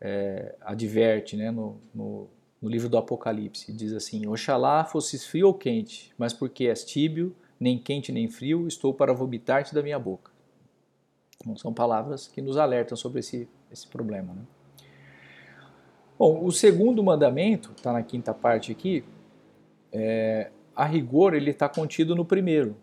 é, 0.00 0.54
adverte 0.60 1.36
né, 1.36 1.50
no, 1.50 1.80
no 1.94 2.28
no 2.60 2.68
livro 2.68 2.88
do 2.88 2.98
Apocalipse. 2.98 3.72
Diz 3.72 3.92
assim: 3.92 4.26
Oxalá 4.26 4.84
fosses 4.84 5.26
frio 5.26 5.48
ou 5.48 5.54
quente, 5.54 6.12
mas 6.18 6.32
porque 6.32 6.66
és 6.66 6.84
tíbio, 6.84 7.34
nem 7.58 7.78
quente 7.78 8.12
nem 8.12 8.28
frio, 8.28 8.66
estou 8.66 8.92
para 8.92 9.12
vomitar-te 9.12 9.74
da 9.74 9.82
minha 9.82 9.98
boca. 9.98 10.30
Então, 11.36 11.56
são 11.56 11.72
palavras 11.72 12.26
que 12.26 12.42
nos 12.42 12.56
alertam 12.56 12.96
sobre 12.96 13.20
esse, 13.20 13.48
esse 13.70 13.86
problema. 13.86 14.34
Né? 14.34 14.42
Bom, 16.18 16.44
o 16.44 16.50
segundo 16.50 17.02
mandamento, 17.02 17.72
está 17.76 17.92
na 17.92 18.02
quinta 18.02 18.34
parte 18.34 18.72
aqui, 18.72 19.04
é, 19.92 20.50
a 20.74 20.84
rigor 20.84 21.34
ele 21.34 21.50
está 21.50 21.68
contido 21.68 22.14
no 22.14 22.24
primeiro, 22.24 22.76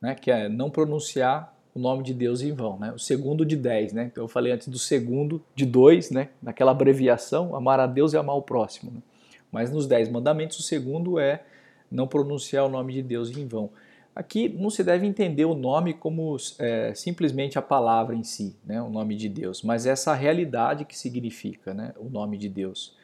né, 0.00 0.14
que 0.14 0.30
é 0.30 0.48
não 0.48 0.70
pronunciar 0.70 1.54
o 1.74 1.78
nome 1.78 2.02
de 2.02 2.12
Deus 2.12 2.42
em 2.42 2.52
vão, 2.52 2.78
né? 2.78 2.92
O 2.92 2.98
segundo 2.98 3.44
de 3.44 3.56
dez, 3.56 3.92
né? 3.92 4.10
Então 4.10 4.24
eu 4.24 4.28
falei 4.28 4.52
antes 4.52 4.68
do 4.68 4.78
segundo 4.78 5.42
de 5.54 5.64
dois, 5.64 6.10
né? 6.10 6.30
Naquela 6.42 6.72
abreviação, 6.72 7.54
amar 7.54 7.78
a 7.80 7.86
Deus 7.86 8.12
e 8.12 8.16
amar 8.16 8.36
o 8.36 8.42
próximo. 8.42 8.90
Né? 8.90 9.00
Mas 9.52 9.70
nos 9.70 9.86
Dez 9.86 10.08
Mandamentos, 10.08 10.58
o 10.58 10.62
segundo 10.62 11.18
é 11.18 11.42
não 11.90 12.06
pronunciar 12.06 12.64
o 12.64 12.68
nome 12.68 12.92
de 12.92 13.02
Deus 13.02 13.36
em 13.36 13.46
vão. 13.46 13.70
Aqui 14.14 14.48
não 14.48 14.70
se 14.70 14.82
deve 14.82 15.06
entender 15.06 15.44
o 15.44 15.54
nome 15.54 15.94
como 15.94 16.36
é, 16.58 16.92
simplesmente 16.94 17.58
a 17.58 17.62
palavra 17.62 18.14
em 18.14 18.24
si, 18.24 18.56
né, 18.66 18.82
o 18.82 18.90
nome 18.90 19.14
de 19.14 19.28
Deus, 19.28 19.62
mas 19.62 19.86
essa 19.86 20.12
realidade 20.14 20.84
que 20.84 20.98
significa 20.98 21.72
né, 21.72 21.94
o 21.96 22.08
nome 22.10 22.36
de 22.36 22.48
Deus. 22.48 22.98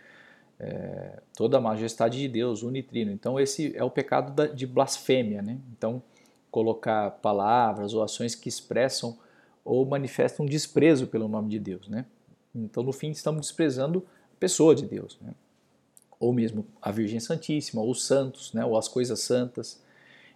É, 0.58 1.20
toda 1.36 1.58
a 1.58 1.60
majestade 1.60 2.18
de 2.18 2.28
Deus, 2.28 2.62
unitrino. 2.62 3.12
Então, 3.12 3.38
esse 3.38 3.76
é 3.76 3.84
o 3.84 3.90
pecado 3.90 4.32
da, 4.32 4.46
de 4.46 4.66
blasfêmia. 4.66 5.42
Né? 5.42 5.58
Então, 5.76 6.02
colocar 6.50 7.10
palavras 7.22 7.94
ou 7.94 8.02
ações 8.02 8.34
que 8.34 8.48
expressam 8.48 9.18
ou 9.64 9.84
manifestam 9.84 10.46
desprezo 10.46 11.06
pelo 11.06 11.28
nome 11.28 11.48
de 11.48 11.58
Deus. 11.58 11.88
Né? 11.88 12.06
Então, 12.54 12.82
no 12.82 12.92
fim, 12.92 13.10
estamos 13.10 13.42
desprezando 13.42 14.06
a 14.34 14.38
pessoa 14.38 14.74
de 14.74 14.86
Deus. 14.86 15.18
Né? 15.20 15.34
ou 16.18 16.32
mesmo 16.32 16.66
a 16.80 16.90
Virgem 16.90 17.20
Santíssima, 17.20 17.82
ou 17.82 17.90
os 17.90 18.04
santos, 18.04 18.52
né, 18.52 18.64
ou 18.64 18.76
as 18.76 18.88
coisas 18.88 19.20
santas. 19.20 19.82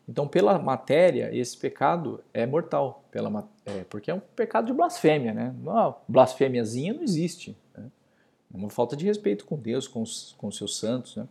Então, 0.09 0.27
pela 0.27 0.59
matéria, 0.59 1.35
esse 1.35 1.57
pecado 1.57 2.23
é 2.35 2.45
mortal, 2.47 3.05
pela, 3.11 3.49
é, 3.65 3.85
porque 3.85 4.11
é 4.11 4.15
um 4.15 4.21
pecado 4.21 4.67
de 4.67 4.73
blasfêmia. 4.73 5.33
Né? 5.33 5.55
Uma 5.61 5.97
blasfêmiazinha 6.09 6.93
não 6.93 7.03
existe. 7.03 7.57
Né? 7.77 7.85
É 8.53 8.57
uma 8.57 8.71
falta 8.71 8.97
de 8.97 9.05
respeito 9.05 9.45
com 9.45 9.57
Deus, 9.57 9.87
com 9.87 10.03
os, 10.03 10.35
com 10.37 10.49
os 10.49 10.57
seus 10.57 10.77
santos. 10.79 11.17
Né? 11.17 11.29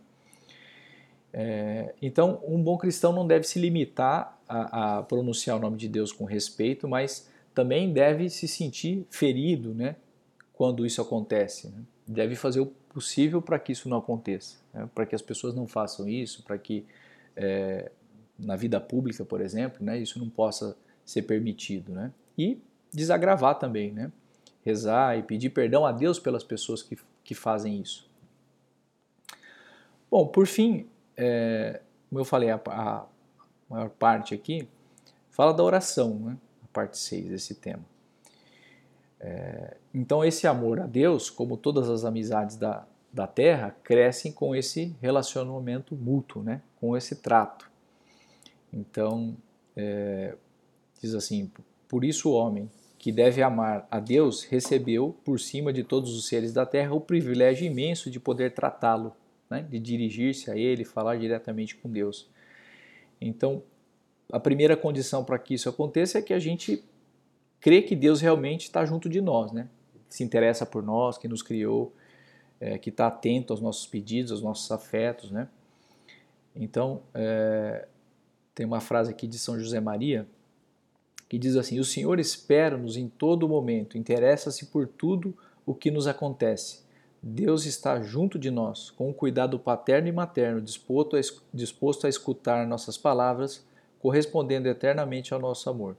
É, 1.32 1.94
então, 2.00 2.40
um 2.46 2.62
bom 2.62 2.78
cristão 2.78 3.12
não 3.12 3.26
deve 3.26 3.46
se 3.46 3.58
limitar 3.58 4.39
a, 4.50 4.98
a, 4.98 5.02
pronunciar 5.04 5.56
o 5.56 5.60
nome 5.60 5.76
de 5.76 5.88
Deus 5.88 6.12
com 6.12 6.24
respeito, 6.24 6.88
mas 6.88 7.30
também 7.54 7.92
deve 7.92 8.28
se 8.28 8.48
sentir 8.48 9.06
ferido 9.08 9.72
né, 9.72 9.94
quando 10.52 10.84
isso 10.84 11.00
acontece. 11.00 11.68
Né? 11.68 11.82
Deve 12.06 12.34
fazer 12.34 12.60
o 12.60 12.66
possível 12.66 13.40
para 13.40 13.58
que 13.58 13.70
isso 13.70 13.88
não 13.88 13.98
aconteça, 13.98 14.56
né? 14.74 14.88
para 14.92 15.06
que 15.06 15.14
as 15.14 15.22
pessoas 15.22 15.54
não 15.54 15.68
façam 15.68 16.08
isso, 16.08 16.42
para 16.42 16.58
que 16.58 16.84
é, 17.36 17.92
na 18.36 18.56
vida 18.56 18.80
pública, 18.80 19.24
por 19.24 19.40
exemplo, 19.40 19.84
né, 19.84 19.98
isso 19.98 20.18
não 20.18 20.28
possa 20.28 20.76
ser 21.04 21.22
permitido. 21.22 21.92
Né? 21.92 22.12
E 22.36 22.60
desagravar 22.92 23.56
também, 23.58 23.92
né? 23.92 24.10
rezar 24.64 25.16
e 25.16 25.22
pedir 25.22 25.50
perdão 25.50 25.86
a 25.86 25.92
Deus 25.92 26.18
pelas 26.18 26.42
pessoas 26.42 26.82
que, 26.82 26.98
que 27.22 27.34
fazem 27.34 27.80
isso. 27.80 28.10
Bom, 30.10 30.26
por 30.26 30.46
fim, 30.46 30.88
é, 31.16 31.80
como 32.08 32.20
eu 32.20 32.24
falei, 32.24 32.50
a, 32.50 32.60
a, 32.66 33.06
maior 33.70 33.88
parte 33.90 34.34
aqui 34.34 34.68
fala 35.30 35.54
da 35.54 35.62
oração, 35.62 36.14
né? 36.16 36.36
a 36.62 36.66
parte 36.72 36.98
6 36.98 37.30
desse 37.30 37.54
tema. 37.54 37.84
É, 39.18 39.76
então, 39.94 40.24
esse 40.24 40.46
amor 40.46 40.80
a 40.80 40.86
Deus, 40.86 41.30
como 41.30 41.56
todas 41.56 41.88
as 41.88 42.04
amizades 42.04 42.56
da, 42.56 42.86
da 43.12 43.26
terra, 43.26 43.74
crescem 43.82 44.32
com 44.32 44.54
esse 44.54 44.94
relacionamento 45.00 45.94
mútuo, 45.94 46.42
né? 46.42 46.60
com 46.80 46.96
esse 46.96 47.16
trato. 47.16 47.70
Então, 48.72 49.36
é, 49.76 50.36
diz 51.00 51.14
assim: 51.14 51.50
por 51.88 52.04
isso 52.04 52.30
o 52.30 52.34
homem 52.34 52.70
que 52.98 53.10
deve 53.10 53.42
amar 53.42 53.88
a 53.90 53.98
Deus 53.98 54.44
recebeu, 54.44 55.16
por 55.24 55.40
cima 55.40 55.72
de 55.72 55.82
todos 55.82 56.14
os 56.14 56.28
seres 56.28 56.52
da 56.52 56.66
terra, 56.66 56.92
o 56.92 57.00
privilégio 57.00 57.66
imenso 57.66 58.10
de 58.10 58.20
poder 58.20 58.52
tratá-lo, 58.52 59.16
né? 59.48 59.62
de 59.62 59.78
dirigir-se 59.78 60.50
a 60.50 60.56
Ele, 60.56 60.84
falar 60.84 61.16
diretamente 61.16 61.76
com 61.76 61.90
Deus. 61.90 62.28
Então, 63.20 63.62
a 64.32 64.40
primeira 64.40 64.76
condição 64.76 65.24
para 65.24 65.38
que 65.38 65.54
isso 65.54 65.68
aconteça 65.68 66.18
é 66.18 66.22
que 66.22 66.32
a 66.32 66.38
gente 66.38 66.82
crê 67.60 67.82
que 67.82 67.94
Deus 67.94 68.20
realmente 68.20 68.62
está 68.62 68.84
junto 68.84 69.08
de 69.08 69.20
nós, 69.20 69.52
né? 69.52 69.68
se 70.08 70.24
interessa 70.24 70.66
por 70.66 70.82
nós, 70.82 71.16
que 71.16 71.28
nos 71.28 71.42
criou, 71.42 71.94
é, 72.60 72.76
que 72.78 72.90
está 72.90 73.06
atento 73.06 73.52
aos 73.52 73.60
nossos 73.60 73.86
pedidos, 73.86 74.32
aos 74.32 74.42
nossos 74.42 74.70
afetos. 74.70 75.30
Né? 75.30 75.48
Então, 76.54 77.02
é, 77.14 77.86
tem 78.54 78.66
uma 78.66 78.80
frase 78.80 79.10
aqui 79.10 79.26
de 79.26 79.38
São 79.38 79.58
José 79.58 79.80
Maria 79.80 80.26
que 81.28 81.38
diz 81.38 81.56
assim: 81.56 81.78
O 81.78 81.84
Senhor 81.84 82.18
espera-nos 82.18 82.96
em 82.96 83.08
todo 83.08 83.48
momento, 83.48 83.96
interessa-se 83.96 84.66
por 84.66 84.86
tudo 84.86 85.34
o 85.64 85.74
que 85.74 85.90
nos 85.90 86.08
acontece. 86.08 86.82
Deus 87.22 87.66
está 87.66 88.00
junto 88.00 88.38
de 88.38 88.50
nós, 88.50 88.90
com 88.90 89.10
um 89.10 89.12
cuidado 89.12 89.58
paterno 89.58 90.08
e 90.08 90.12
materno, 90.12 90.60
disposto 90.60 91.16
a, 91.16 91.20
disposto 91.52 92.06
a 92.06 92.10
escutar 92.10 92.66
nossas 92.66 92.96
palavras, 92.96 93.64
correspondendo 94.00 94.68
eternamente 94.68 95.34
ao 95.34 95.40
nosso 95.40 95.68
amor. 95.68 95.96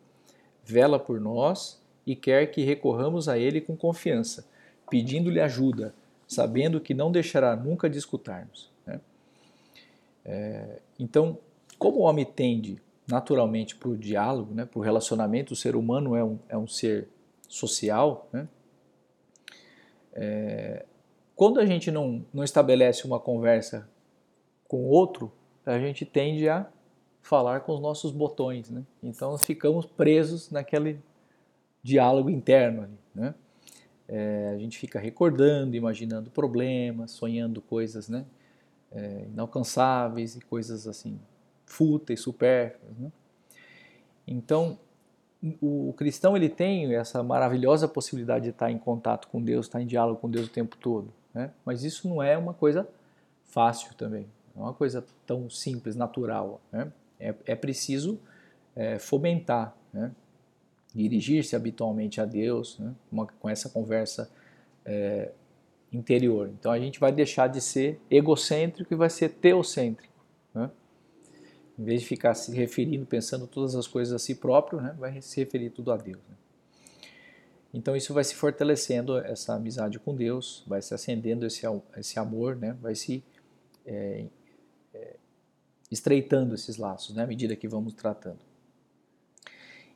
Vela 0.64 1.00
por 1.00 1.20
nós 1.20 1.80
e 2.06 2.16
quer 2.16 2.48
que 2.48 2.64
recorramos 2.64 3.30
a 3.30 3.38
Ele 3.38 3.62
com 3.62 3.76
confiança, 3.76 4.48
pedindo-lhe 4.90 5.40
ajuda, 5.40 5.94
sabendo 6.28 6.82
que 6.82 6.94
não 6.94 7.12
deixará 7.12 7.56
nunca 7.56 7.90
de 7.90 7.98
escutar-nos. 7.98 8.72
Né? 8.86 9.00
É, 10.26 10.80
então, 11.00 11.38
como 11.78 12.00
o 12.00 12.02
homem 12.02 12.26
tende 12.26 12.82
naturalmente 13.12 13.76
para 13.76 13.90
o 13.90 13.98
diálogo, 13.98 14.54
né, 14.54 14.66
para 14.66 14.80
o 14.80 14.82
relacionamento. 14.82 15.54
O 15.54 15.56
ser 15.56 15.76
humano 15.76 16.16
é 16.16 16.24
um, 16.24 16.40
é 16.48 16.58
um 16.58 16.68
ser 16.68 17.08
social. 17.48 18.30
Né? 18.32 18.48
É, 20.14 20.86
quando 21.42 21.60
a 21.60 21.66
gente 21.66 21.90
não, 21.90 22.24
não 22.32 22.44
estabelece 22.44 23.04
uma 23.04 23.20
conversa 23.20 23.90
com 24.68 24.86
outro, 24.86 25.32
a 25.66 25.80
gente 25.80 26.06
tende 26.06 26.48
a 26.48 26.68
falar 27.20 27.62
com 27.62 27.74
os 27.74 27.80
nossos 27.80 28.12
botões. 28.12 28.70
Né? 28.70 28.84
Então 29.02 29.36
ficamos 29.40 29.88
presos 29.88 30.52
naquele 30.52 31.00
diálogo 31.82 32.30
interno. 32.30 32.84
Ali, 32.84 32.94
né? 33.16 33.34
É, 34.08 34.52
a 34.54 34.60
gente 34.60 34.78
fica 34.78 35.00
recordando, 35.00 35.76
imaginando 35.76 36.30
problemas, 36.30 37.10
sonhando 37.10 37.60
coisas 37.60 38.08
né? 38.08 38.24
É, 38.92 39.26
inalcançáveis 39.34 40.36
e 40.36 40.42
coisas 40.42 40.86
assim 40.86 41.20
fúteis, 41.66 42.22
supérfluas. 42.22 42.96
Né? 43.00 43.12
Então, 44.28 44.78
o 45.60 45.92
cristão 45.98 46.38
ele 46.38 46.50
tem 46.50 46.94
essa 46.94 47.24
maravilhosa 47.24 47.88
possibilidade 47.88 48.44
de 48.44 48.52
estar 48.52 48.70
em 48.70 48.78
contato 48.78 49.28
com 49.28 49.42
Deus, 49.42 49.66
estar 49.66 49.82
em 49.82 49.88
diálogo 49.88 50.20
com 50.20 50.30
Deus 50.30 50.46
o 50.46 50.52
tempo 50.52 50.78
todo. 50.78 51.12
Né? 51.34 51.52
Mas 51.66 51.84
isso 51.84 52.08
não 52.08 52.22
é 52.22 52.38
uma 52.38 52.54
coisa 52.54 52.88
fácil 53.46 53.94
também, 53.96 54.28
não 54.56 54.64
é 54.64 54.66
uma 54.68 54.74
coisa 54.74 55.06
tão 55.26 55.50
simples, 55.50 55.96
natural. 55.96 56.62
Né? 56.72 56.92
É, 57.20 57.34
é, 57.46 57.56
preciso 57.56 58.20
é, 58.76 58.98
fomentar, 58.98 59.76
né? 59.94 60.12
dirigir-se 60.94 61.56
habitualmente 61.56 62.20
a 62.20 62.26
Deus 62.26 62.78
né? 62.80 62.94
uma, 63.12 63.28
com 63.28 63.50
essa 63.50 63.70
conversa 63.70 64.30
é, 64.86 65.32
interior. 65.92 66.50
Então 66.50 66.72
a 66.72 66.80
gente 66.80 67.00
vai 67.00 67.12
deixar 67.12 67.48
de 67.48 67.62
ser 67.62 68.00
egocêntrico 68.10 68.94
e 68.94 68.98
vai 68.98 69.10
ser 69.10 69.30
teocêntrico. 69.30 70.14
Né? 70.54 70.70
Em 71.78 71.84
vez 71.84 72.02
de 72.02 72.08
ficar 72.08 72.34
se 72.34 72.54
referindo, 72.56 73.06
pensando 73.06 73.48
todas 73.48 73.76
as 73.76 73.88
coisas 73.88 74.14
a 74.14 74.20
si 74.20 74.36
próprio, 74.36 74.82
né, 74.82 74.96
vai 74.98 75.22
se 75.22 75.40
referir 75.40 75.70
tudo 75.70 75.92
a 75.92 75.98
Deus. 75.98 76.22
Né? 76.30 76.36
Então 77.74 77.96
isso 77.96 78.14
vai 78.14 78.24
se 78.24 78.36
fortalecendo 78.36 79.18
essa 79.18 79.56
amizade 79.56 79.98
com 79.98 80.14
Deus, 80.14 80.64
vai 80.68 80.82
se 80.82 80.94
acendendo 80.94 81.46
esse, 81.46 81.62
esse 81.98 82.20
amor, 82.20 82.56
né, 82.56 82.76
vai 82.82 82.96
se 82.96 83.24
é, 83.86 84.26
é, 84.94 85.16
estreitando 85.90 86.54
esses 86.54 86.78
laços 86.78 87.16
né, 87.16 87.24
à 87.24 87.28
medida 87.28 87.56
que 87.56 87.68
vamos 87.68 87.94
tratando. 87.94 88.40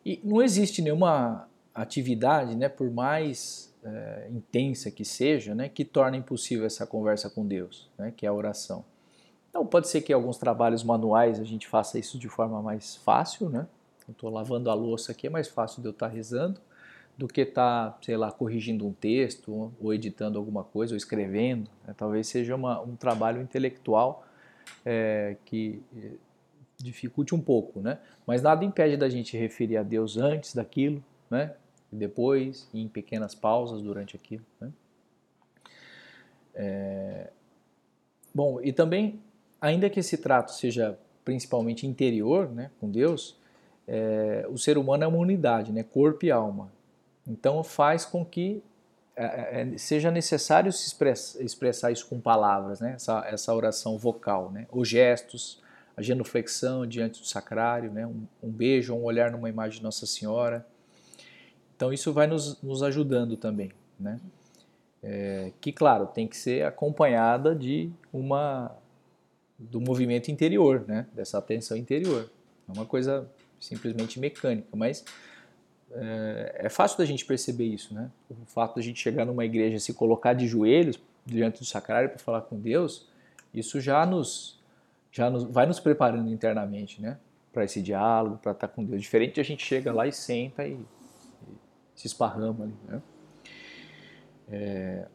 E 0.06 0.22
não 0.24 0.42
existe 0.42 0.82
nenhuma 0.82 1.50
atividade, 1.74 2.56
né, 2.56 2.70
por 2.70 2.90
mais 2.90 3.74
é, 3.84 4.30
intensa 4.32 4.90
que 4.90 5.04
seja, 5.04 5.54
né, 5.54 5.68
que 5.68 5.84
torne 5.84 6.18
impossível 6.18 6.66
essa 6.66 6.88
conversa 6.88 7.30
com 7.30 7.46
Deus, 7.46 7.90
né, 7.98 8.14
que 8.16 8.26
é 8.26 8.30
a 8.30 8.34
oração. 8.34 8.86
Então 9.50 9.66
pode 9.66 9.90
ser 9.90 10.02
que 10.02 10.14
alguns 10.14 10.38
trabalhos 10.38 10.84
manuais 10.84 11.40
a 11.42 11.44
gente 11.44 11.68
faça 11.68 12.00
isso 12.00 12.18
de 12.18 12.30
forma 12.30 12.62
mais 12.62 12.96
fácil, 12.98 13.50
né? 13.50 13.66
Eu 14.06 14.12
estou 14.12 14.30
lavando 14.30 14.70
a 14.70 14.74
louça 14.74 15.14
aqui, 15.14 15.28
é 15.28 15.30
mais 15.30 15.48
fácil 15.48 15.82
de 15.82 15.88
eu 15.88 15.92
estar 15.92 16.10
tá 16.10 16.14
rezando 16.14 16.60
do 17.18 17.28
que 17.28 17.42
estar, 17.42 17.92
tá, 17.92 17.98
sei 18.02 18.18
lá, 18.18 18.32
corrigindo 18.32 18.86
um 18.86 18.94
texto 18.94 19.74
ou 19.80 19.94
editando 19.94 20.38
alguma 20.38 20.64
coisa 20.64 20.94
ou 20.94 20.98
escrevendo. 20.98 21.70
Né? 21.88 21.94
Talvez 21.96 22.28
seja 22.28 22.56
uma, 22.56 22.82
um 22.82 22.96
trabalho 22.96 23.42
intelectual 23.42 24.26
é, 24.86 25.38
que 25.46 25.82
é, 25.96 26.12
dificulte 26.78 27.34
um 27.34 27.42
pouco, 27.42 27.80
né? 27.80 28.00
Mas 28.28 28.42
nada 28.42 28.66
impede 28.66 28.98
da 28.98 29.08
gente 29.08 29.38
referir 29.38 29.78
a 29.78 29.84
Deus 29.84 30.18
antes 30.18 30.54
daquilo, 30.54 31.04
né? 31.30 31.54
E 31.92 31.96
depois, 31.96 32.68
em 32.74 32.88
pequenas 32.88 33.34
pausas 33.34 33.82
durante 33.82 34.16
aquilo, 34.16 34.44
né? 34.60 34.72
É... 36.54 37.30
Bom, 38.34 38.60
e 38.62 38.74
também 38.74 39.22
ainda 39.62 39.90
que 39.90 40.00
esse 40.00 40.18
trato 40.18 40.52
seja 40.52 40.98
principalmente 41.24 41.88
interior, 41.88 42.50
né, 42.52 42.70
com 42.80 42.90
Deus, 42.90 43.36
é, 43.88 44.46
o 44.50 44.58
ser 44.58 44.78
humano 44.78 45.04
é 45.04 45.08
uma 45.08 45.18
unidade, 45.18 45.72
né, 45.72 45.84
corpo 45.84 46.26
e 46.26 46.32
alma. 46.32 46.72
Então 47.28 47.64
faz 47.64 48.06
com 48.06 48.24
que 48.24 48.64
é, 49.16 49.62
é, 49.62 49.78
seja 49.78 50.12
necessário 50.12 50.72
se 50.72 50.88
express, 50.88 51.36
expressar 51.40 51.92
isso 51.92 52.06
com 52.08 52.20
palavras, 52.20 52.82
né, 52.82 52.94
essa, 52.96 53.26
essa 53.26 53.54
oração 53.54 53.98
vocal, 53.98 54.52
né, 54.52 54.68
os 54.72 54.90
gestos, 54.90 55.64
a 55.96 56.02
genuflexão 56.02 56.86
diante 56.86 57.22
do 57.22 57.26
sacrário, 57.26 57.90
né, 57.92 58.06
um, 58.06 58.26
um 58.44 58.52
beijo, 58.52 58.94
um 58.94 59.04
olhar 59.04 59.32
numa 59.32 59.48
imagem 59.48 59.78
de 59.78 59.84
Nossa 59.84 60.06
Senhora. 60.06 60.66
Então 61.76 61.94
isso 61.94 62.12
vai 62.12 62.28
nos, 62.28 62.62
nos 62.62 62.84
ajudando 62.84 63.38
também, 63.38 63.72
né? 64.00 64.20
É, 65.02 65.52
que 65.62 65.72
claro 65.72 66.08
tem 66.08 66.28
que 66.28 66.36
ser 66.36 66.66
acompanhada 66.66 67.54
de 67.54 67.92
uma 68.12 68.76
do 69.58 69.80
movimento 69.80 70.32
interior, 70.32 70.84
né? 70.88 71.06
dessa 71.14 71.38
atenção 71.38 71.78
interior. 71.78 72.30
É 72.68 72.72
uma 72.72 72.86
coisa 72.86 73.30
simplesmente 73.60 74.20
mecânica, 74.20 74.68
mas 74.74 75.06
é, 75.92 76.62
é, 76.66 76.70
fácil 76.70 76.98
da 76.98 77.06
gente 77.06 77.26
perceber 77.26 77.66
isso. 77.66 77.94
Né? 77.94 78.10
O 78.30 78.46
fato 78.46 78.76
de 78.76 78.80
a 78.82 78.84
gente 78.84 79.00
chegar 79.00 79.26
numa 79.26 79.46
igreja 79.46 79.78
e 79.78 79.80
se 79.80 79.94
colocar 79.94 80.34
de 80.34 80.48
joelhos 80.48 81.00
diante 81.26 81.60
do 81.60 81.66
sacrário 81.66 82.10
para 82.10 82.20
falar 82.20 82.42
com 82.42 82.60
Deus, 82.60 83.08
isso 83.54 83.80
já 83.80 84.06
nos, 84.06 84.60
já 85.12 85.30
nos, 85.30 85.44
vai 85.44 85.66
nos 85.66 85.80
preparando 85.80 86.32
internamente 86.32 87.02
né? 87.02 87.18
para 87.52 87.64
esse 87.64 87.82
diálogo, 87.82 88.38
para 88.38 88.52
estar 88.52 88.68
com 88.68 88.84
Deus. 88.84 89.02
Diferente 89.02 89.40
a 89.40 89.44
gente 89.44 89.66
chega 89.66 89.92
lá 89.92 90.08
e 90.08 90.12
senta 90.12 90.68
e, 90.68 90.74
e 90.74 91.58
se 91.96 92.08
esparrama 92.08 92.66
ali. 92.66 92.76
Né? 92.88 93.02
É, 94.48 95.08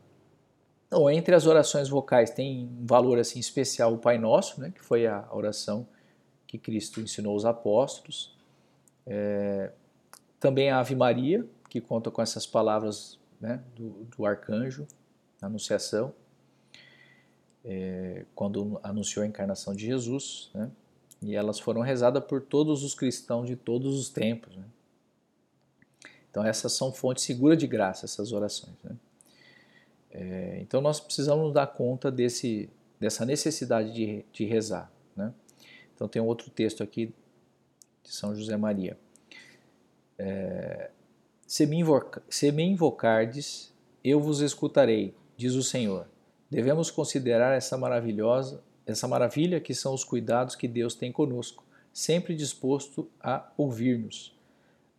então, 0.91 1.09
entre 1.09 1.37
as 1.37 1.47
orações 1.47 1.89
vocais 1.89 2.31
tem 2.31 2.65
um 2.67 2.85
valor 2.85 3.17
assim 3.17 3.39
especial 3.39 3.95
o 3.95 3.99
Pai 3.99 4.19
Nosso, 4.19 4.61
né, 4.61 4.73
que 4.75 4.83
foi 4.83 5.07
a 5.07 5.25
oração 5.31 5.87
que 6.49 6.59
Cristo 6.59 7.01
ensinou 7.01 7.35
aos 7.35 7.45
apóstolos. 7.45 8.37
É, 9.07 9.71
também 10.41 10.71
a 10.71 10.81
Ave 10.81 10.97
Maria, 10.97 11.47
que 11.69 11.81
conta 11.81 12.11
com 12.11 12.21
essas 12.21 12.47
palavras 12.47 13.19
né, 13.41 13.63
do, 13.77 13.91
do 14.17 14.27
arcanjo, 14.27 14.89
na 15.41 15.47
Anunciação. 15.47 16.13
é, 17.65 18.25
quando 18.35 18.81
anunciou 18.83 19.23
a 19.23 19.27
encarnação 19.27 19.75
de 19.75 19.87
Jesus, 19.87 20.51
né? 20.55 20.71
E 21.23 21.35
elas 21.35 21.59
foram 21.59 21.83
rezadas 21.83 22.25
por 22.25 22.41
todos 22.41 22.83
os 22.83 22.95
cristãos 22.95 23.47
de 23.47 23.55
todos 23.55 23.99
os 23.99 24.09
tempos. 24.09 24.57
Né? 24.57 24.65
Então 26.31 26.45
essas 26.45 26.73
são 26.73 26.91
fontes 26.93 27.25
seguras 27.25 27.59
de 27.59 27.67
graça, 27.67 28.07
essas 28.07 28.33
orações. 28.33 28.75
Né? 28.83 28.97
É, 30.11 30.59
então 30.63 30.81
nós 30.81 30.99
precisamos 30.99 31.53
dar 31.53 31.67
conta 31.67 32.11
desse, 32.11 32.71
dessa 32.99 33.27
necessidade 33.27 33.93
de, 33.93 34.25
de 34.33 34.45
rezar. 34.47 34.91
Né? 35.15 35.33
Então 35.95 36.09
tem 36.09 36.23
um 36.23 36.27
outro 36.27 36.51
texto 36.51 36.83
aqui 36.83 37.13
de 38.03 38.11
São 38.11 38.35
José 38.35 38.57
Maria. 38.57 38.97
É, 40.23 40.91
se, 41.47 41.67
me 41.67 41.79
invoca, 41.79 42.23
se 42.29 42.53
me 42.53 42.63
invocardes, 42.63 43.73
eu 44.05 44.21
vos 44.21 44.41
escutarei, 44.41 45.15
diz 45.35 45.55
o 45.55 45.63
Senhor. 45.63 46.07
Devemos 46.51 46.91
considerar 46.91 47.57
essa 47.57 47.79
maravilhosa, 47.79 48.63
essa 48.85 49.09
maravilha 49.09 49.61
que 49.61 49.75
são 49.75 49.95
os 49.95 50.05
cuidados 50.05 50.55
que 50.55 50.69
Deus 50.69 50.95
tem 50.95 51.11
conosco, 51.11 51.65
sempre 51.91 52.35
disposto 52.35 53.09
a 53.19 53.51
ouvir-nos, 53.57 54.39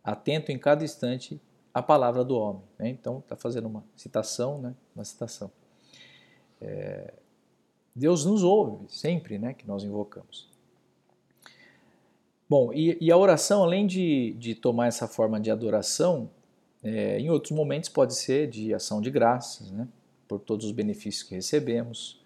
atento 0.02 0.50
em 0.50 0.58
cada 0.58 0.82
instante 0.82 1.40
à 1.72 1.80
palavra 1.80 2.24
do 2.24 2.36
homem. 2.36 2.64
Né? 2.76 2.88
Então 2.88 3.20
está 3.20 3.36
fazendo 3.36 3.68
uma 3.68 3.84
citação, 3.94 4.60
né? 4.60 4.74
uma 4.92 5.04
citação. 5.04 5.52
É, 6.60 7.14
Deus 7.94 8.24
nos 8.24 8.42
ouve 8.42 8.86
sempre, 8.88 9.38
né? 9.38 9.52
Que 9.52 9.68
nós 9.68 9.84
invocamos. 9.84 10.51
Bom, 12.52 12.70
e, 12.70 12.98
e, 13.00 13.10
a 13.10 13.16
oração, 13.16 13.62
além 13.62 13.86
de, 13.86 14.34
de 14.34 14.54
tomar 14.54 14.86
essa 14.86 15.08
forma 15.08 15.40
de 15.40 15.50
adoração, 15.50 16.28
é, 16.84 17.18
em 17.18 17.30
outros 17.30 17.50
momentos 17.50 17.88
pode 17.88 18.14
ser 18.14 18.46
de 18.46 18.74
ação 18.74 19.00
de 19.00 19.10
graças, 19.10 19.70
né? 19.70 19.88
Por 20.28 20.38
todos 20.38 20.66
os 20.66 20.72
benefícios 20.72 21.22
que 21.22 21.34
recebemos, 21.34 22.22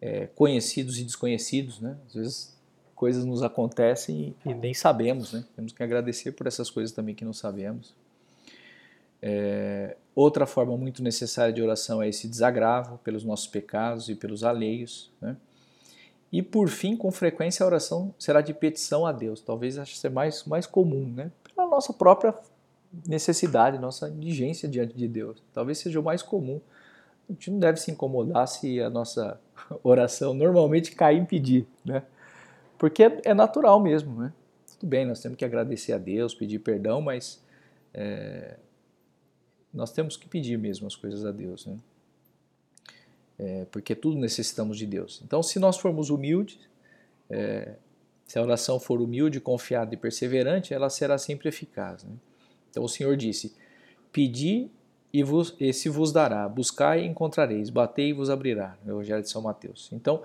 é, 0.00 0.26
conhecidos 0.28 0.98
e 0.98 1.04
desconhecidos, 1.04 1.80
né? 1.80 1.98
Às 2.06 2.14
vezes 2.14 2.58
coisas 2.94 3.26
nos 3.26 3.42
acontecem 3.42 4.34
e, 4.46 4.48
e, 4.48 4.54
nem 4.54 4.72
sabemos, 4.72 5.34
né? 5.34 5.44
Temos 5.54 5.74
que 5.74 5.82
agradecer 5.82 6.32
por 6.32 6.46
essas 6.46 6.70
coisas 6.70 6.90
também 6.90 7.14
que 7.14 7.22
não 7.22 7.34
sabemos. 7.34 7.94
É, 9.20 9.98
outra 10.14 10.46
forma 10.46 10.78
muito 10.78 11.02
necessária 11.02 11.52
de 11.52 11.60
oração 11.60 12.00
é 12.00 12.08
esse 12.08 12.26
desagravo 12.26 12.96
pelos 13.04 13.22
nossos 13.22 13.46
pecados 13.46 14.08
e 14.08 14.14
pelos 14.14 14.44
alheios, 14.44 15.10
né? 15.20 15.36
E 16.30 16.42
por 16.42 16.68
fim, 16.68 16.96
com 16.96 17.10
frequência, 17.10 17.64
a 17.64 17.66
oração 17.66 18.14
será 18.18 18.40
de 18.40 18.52
petição 18.52 19.06
a 19.06 19.12
Deus. 19.12 19.40
Talvez 19.40 19.78
acho 19.78 19.94
ser 19.96 20.10
mais, 20.10 20.44
mais 20.44 20.66
comum, 20.66 21.10
né? 21.14 21.30
Pela 21.54 21.66
nossa 21.66 21.92
própria 21.92 22.34
necessidade, 23.06 23.78
nossa 23.78 24.08
indigência 24.08 24.68
diante 24.68 24.94
de 24.94 25.08
Deus. 25.08 25.42
Talvez 25.52 25.78
seja 25.78 25.98
o 25.98 26.02
mais 26.02 26.22
comum. 26.22 26.60
A 27.28 27.32
gente 27.32 27.50
não 27.50 27.58
deve 27.58 27.78
se 27.78 27.90
incomodar 27.90 28.46
se 28.46 28.80
a 28.80 28.90
nossa 28.90 29.40
oração 29.82 30.34
normalmente 30.34 30.92
cair 30.92 31.18
em 31.18 31.24
pedir, 31.24 31.66
né? 31.84 32.02
Porque 32.78 33.02
é, 33.02 33.20
é 33.24 33.34
natural 33.34 33.80
mesmo, 33.80 34.20
né? 34.20 34.32
Tudo 34.78 34.88
bem, 34.88 35.04
nós 35.04 35.20
temos 35.20 35.36
que 35.36 35.44
agradecer 35.44 35.92
a 35.92 35.98
Deus, 35.98 36.34
pedir 36.34 36.60
perdão, 36.60 37.00
mas 37.00 37.42
é, 37.92 38.56
nós 39.72 39.90
temos 39.92 40.16
que 40.16 40.28
pedir 40.28 40.56
mesmo 40.56 40.86
as 40.86 40.94
coisas 40.94 41.24
a 41.24 41.32
Deus, 41.32 41.66
né? 41.66 41.76
É, 43.38 43.66
porque 43.70 43.94
tudo 43.94 44.18
necessitamos 44.18 44.76
de 44.76 44.86
Deus. 44.86 45.20
Então, 45.24 45.42
se 45.42 45.58
nós 45.58 45.76
formos 45.76 46.10
humildes, 46.10 46.58
é, 47.30 47.74
se 48.26 48.38
a 48.38 48.42
oração 48.42 48.80
for 48.80 49.00
humilde, 49.00 49.40
confiada 49.40 49.94
e 49.94 49.96
perseverante, 49.96 50.74
ela 50.74 50.90
será 50.90 51.16
sempre 51.16 51.48
eficaz. 51.48 52.04
Né? 52.04 52.12
Então, 52.70 52.82
o 52.82 52.88
Senhor 52.88 53.16
disse: 53.16 53.54
Pedi 54.12 54.70
e, 55.12 55.22
vos, 55.22 55.54
e 55.58 55.72
se 55.72 55.88
vos 55.88 56.12
dará, 56.12 56.48
buscai 56.48 57.02
e 57.02 57.06
encontrareis, 57.06 57.70
batei 57.70 58.10
e 58.10 58.12
vos 58.12 58.28
abrirá. 58.28 58.76
No 58.84 58.94
Evangelho 58.94 59.22
de 59.22 59.30
São 59.30 59.40
Mateus. 59.40 59.88
Então, 59.92 60.22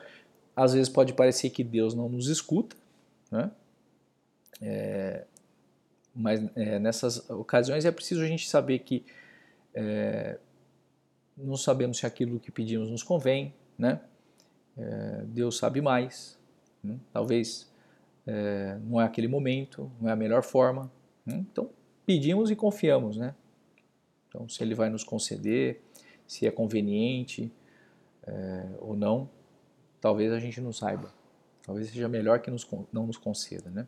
às 0.56 0.74
vezes 0.74 0.90
pode 0.90 1.14
parecer 1.14 1.50
que 1.50 1.64
Deus 1.64 1.94
não 1.94 2.10
nos 2.10 2.28
escuta, 2.28 2.76
né? 3.32 3.52
É, 4.62 5.26
mas 6.16 6.44
é, 6.56 6.78
nessas 6.80 7.30
ocasiões 7.30 7.86
é 7.86 7.92
preciso 7.92 8.22
a 8.22 8.28
gente 8.28 8.48
saber 8.48 8.80
que 8.80 9.04
é, 9.74 10.38
não 11.38 11.58
sabemos 11.58 11.98
se 11.98 12.06
aquilo 12.06 12.40
que 12.40 12.52
pedimos 12.52 12.90
nos 12.90 13.04
convém, 13.04 13.54
né? 13.78 14.02
É, 14.78 15.24
Deus 15.26 15.58
sabe 15.58 15.82
mais, 15.82 16.38
né? 16.84 16.98
talvez 17.12 17.72
é, 18.26 18.78
não 18.84 19.00
é 19.00 19.06
aquele 19.06 19.28
momento, 19.28 19.92
não 20.02 20.10
é 20.10 20.14
a 20.14 20.16
melhor 20.16 20.44
forma. 20.44 20.92
Né? 21.26 21.46
Então 21.52 21.70
pedimos 22.06 22.50
e 22.50 22.56
confiamos, 22.56 23.18
né? 23.18 23.36
Então 24.28 24.50
se 24.50 24.64
Ele 24.64 24.74
vai 24.74 24.90
nos 24.90 25.04
conceder, 25.04 25.82
se 26.26 26.48
é 26.48 26.52
conveniente 26.52 27.52
é, 28.26 28.66
ou 28.80 28.96
não, 28.96 29.30
talvez 30.02 30.32
a 30.32 30.40
gente 30.40 30.60
não 30.60 30.74
saiba. 30.74 31.14
Talvez 31.62 31.90
seja 31.90 32.10
melhor 32.10 32.40
que 32.40 32.52
nos, 32.52 32.68
não 32.92 33.08
nos 33.08 33.18
conceda, 33.18 33.70
né? 33.70 33.88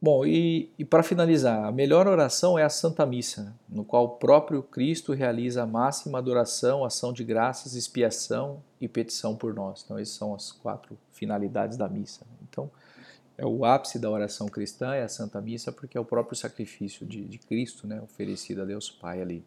Bom, 0.00 0.24
e, 0.24 0.70
e 0.78 0.84
para 0.84 1.02
finalizar, 1.02 1.64
a 1.64 1.72
melhor 1.72 2.06
oração 2.06 2.56
é 2.56 2.62
a 2.62 2.68
Santa 2.68 3.04
Missa, 3.04 3.52
no 3.68 3.84
qual 3.84 4.04
o 4.04 4.08
próprio 4.10 4.62
Cristo 4.62 5.12
realiza 5.12 5.64
a 5.64 5.66
máxima 5.66 6.18
adoração, 6.18 6.84
ação 6.84 7.12
de 7.12 7.24
graças, 7.24 7.74
expiação 7.74 8.62
e 8.80 8.86
petição 8.86 9.34
por 9.34 9.52
nós. 9.52 9.82
Então, 9.84 9.98
essas 9.98 10.14
são 10.14 10.32
as 10.34 10.52
quatro 10.52 10.96
finalidades 11.12 11.76
da 11.76 11.88
missa. 11.88 12.24
Então, 12.48 12.70
é 13.36 13.44
o 13.44 13.64
ápice 13.64 13.98
da 13.98 14.08
oração 14.08 14.46
cristã, 14.46 14.94
é 14.94 15.02
a 15.02 15.08
Santa 15.08 15.40
Missa, 15.40 15.72
porque 15.72 15.98
é 15.98 16.00
o 16.00 16.04
próprio 16.04 16.36
sacrifício 16.36 17.04
de, 17.04 17.24
de 17.24 17.38
Cristo, 17.38 17.86
né, 17.86 18.00
oferecido 18.00 18.62
a 18.62 18.64
Deus 18.64 18.90
Pai 18.90 19.20
ali. 19.20 19.44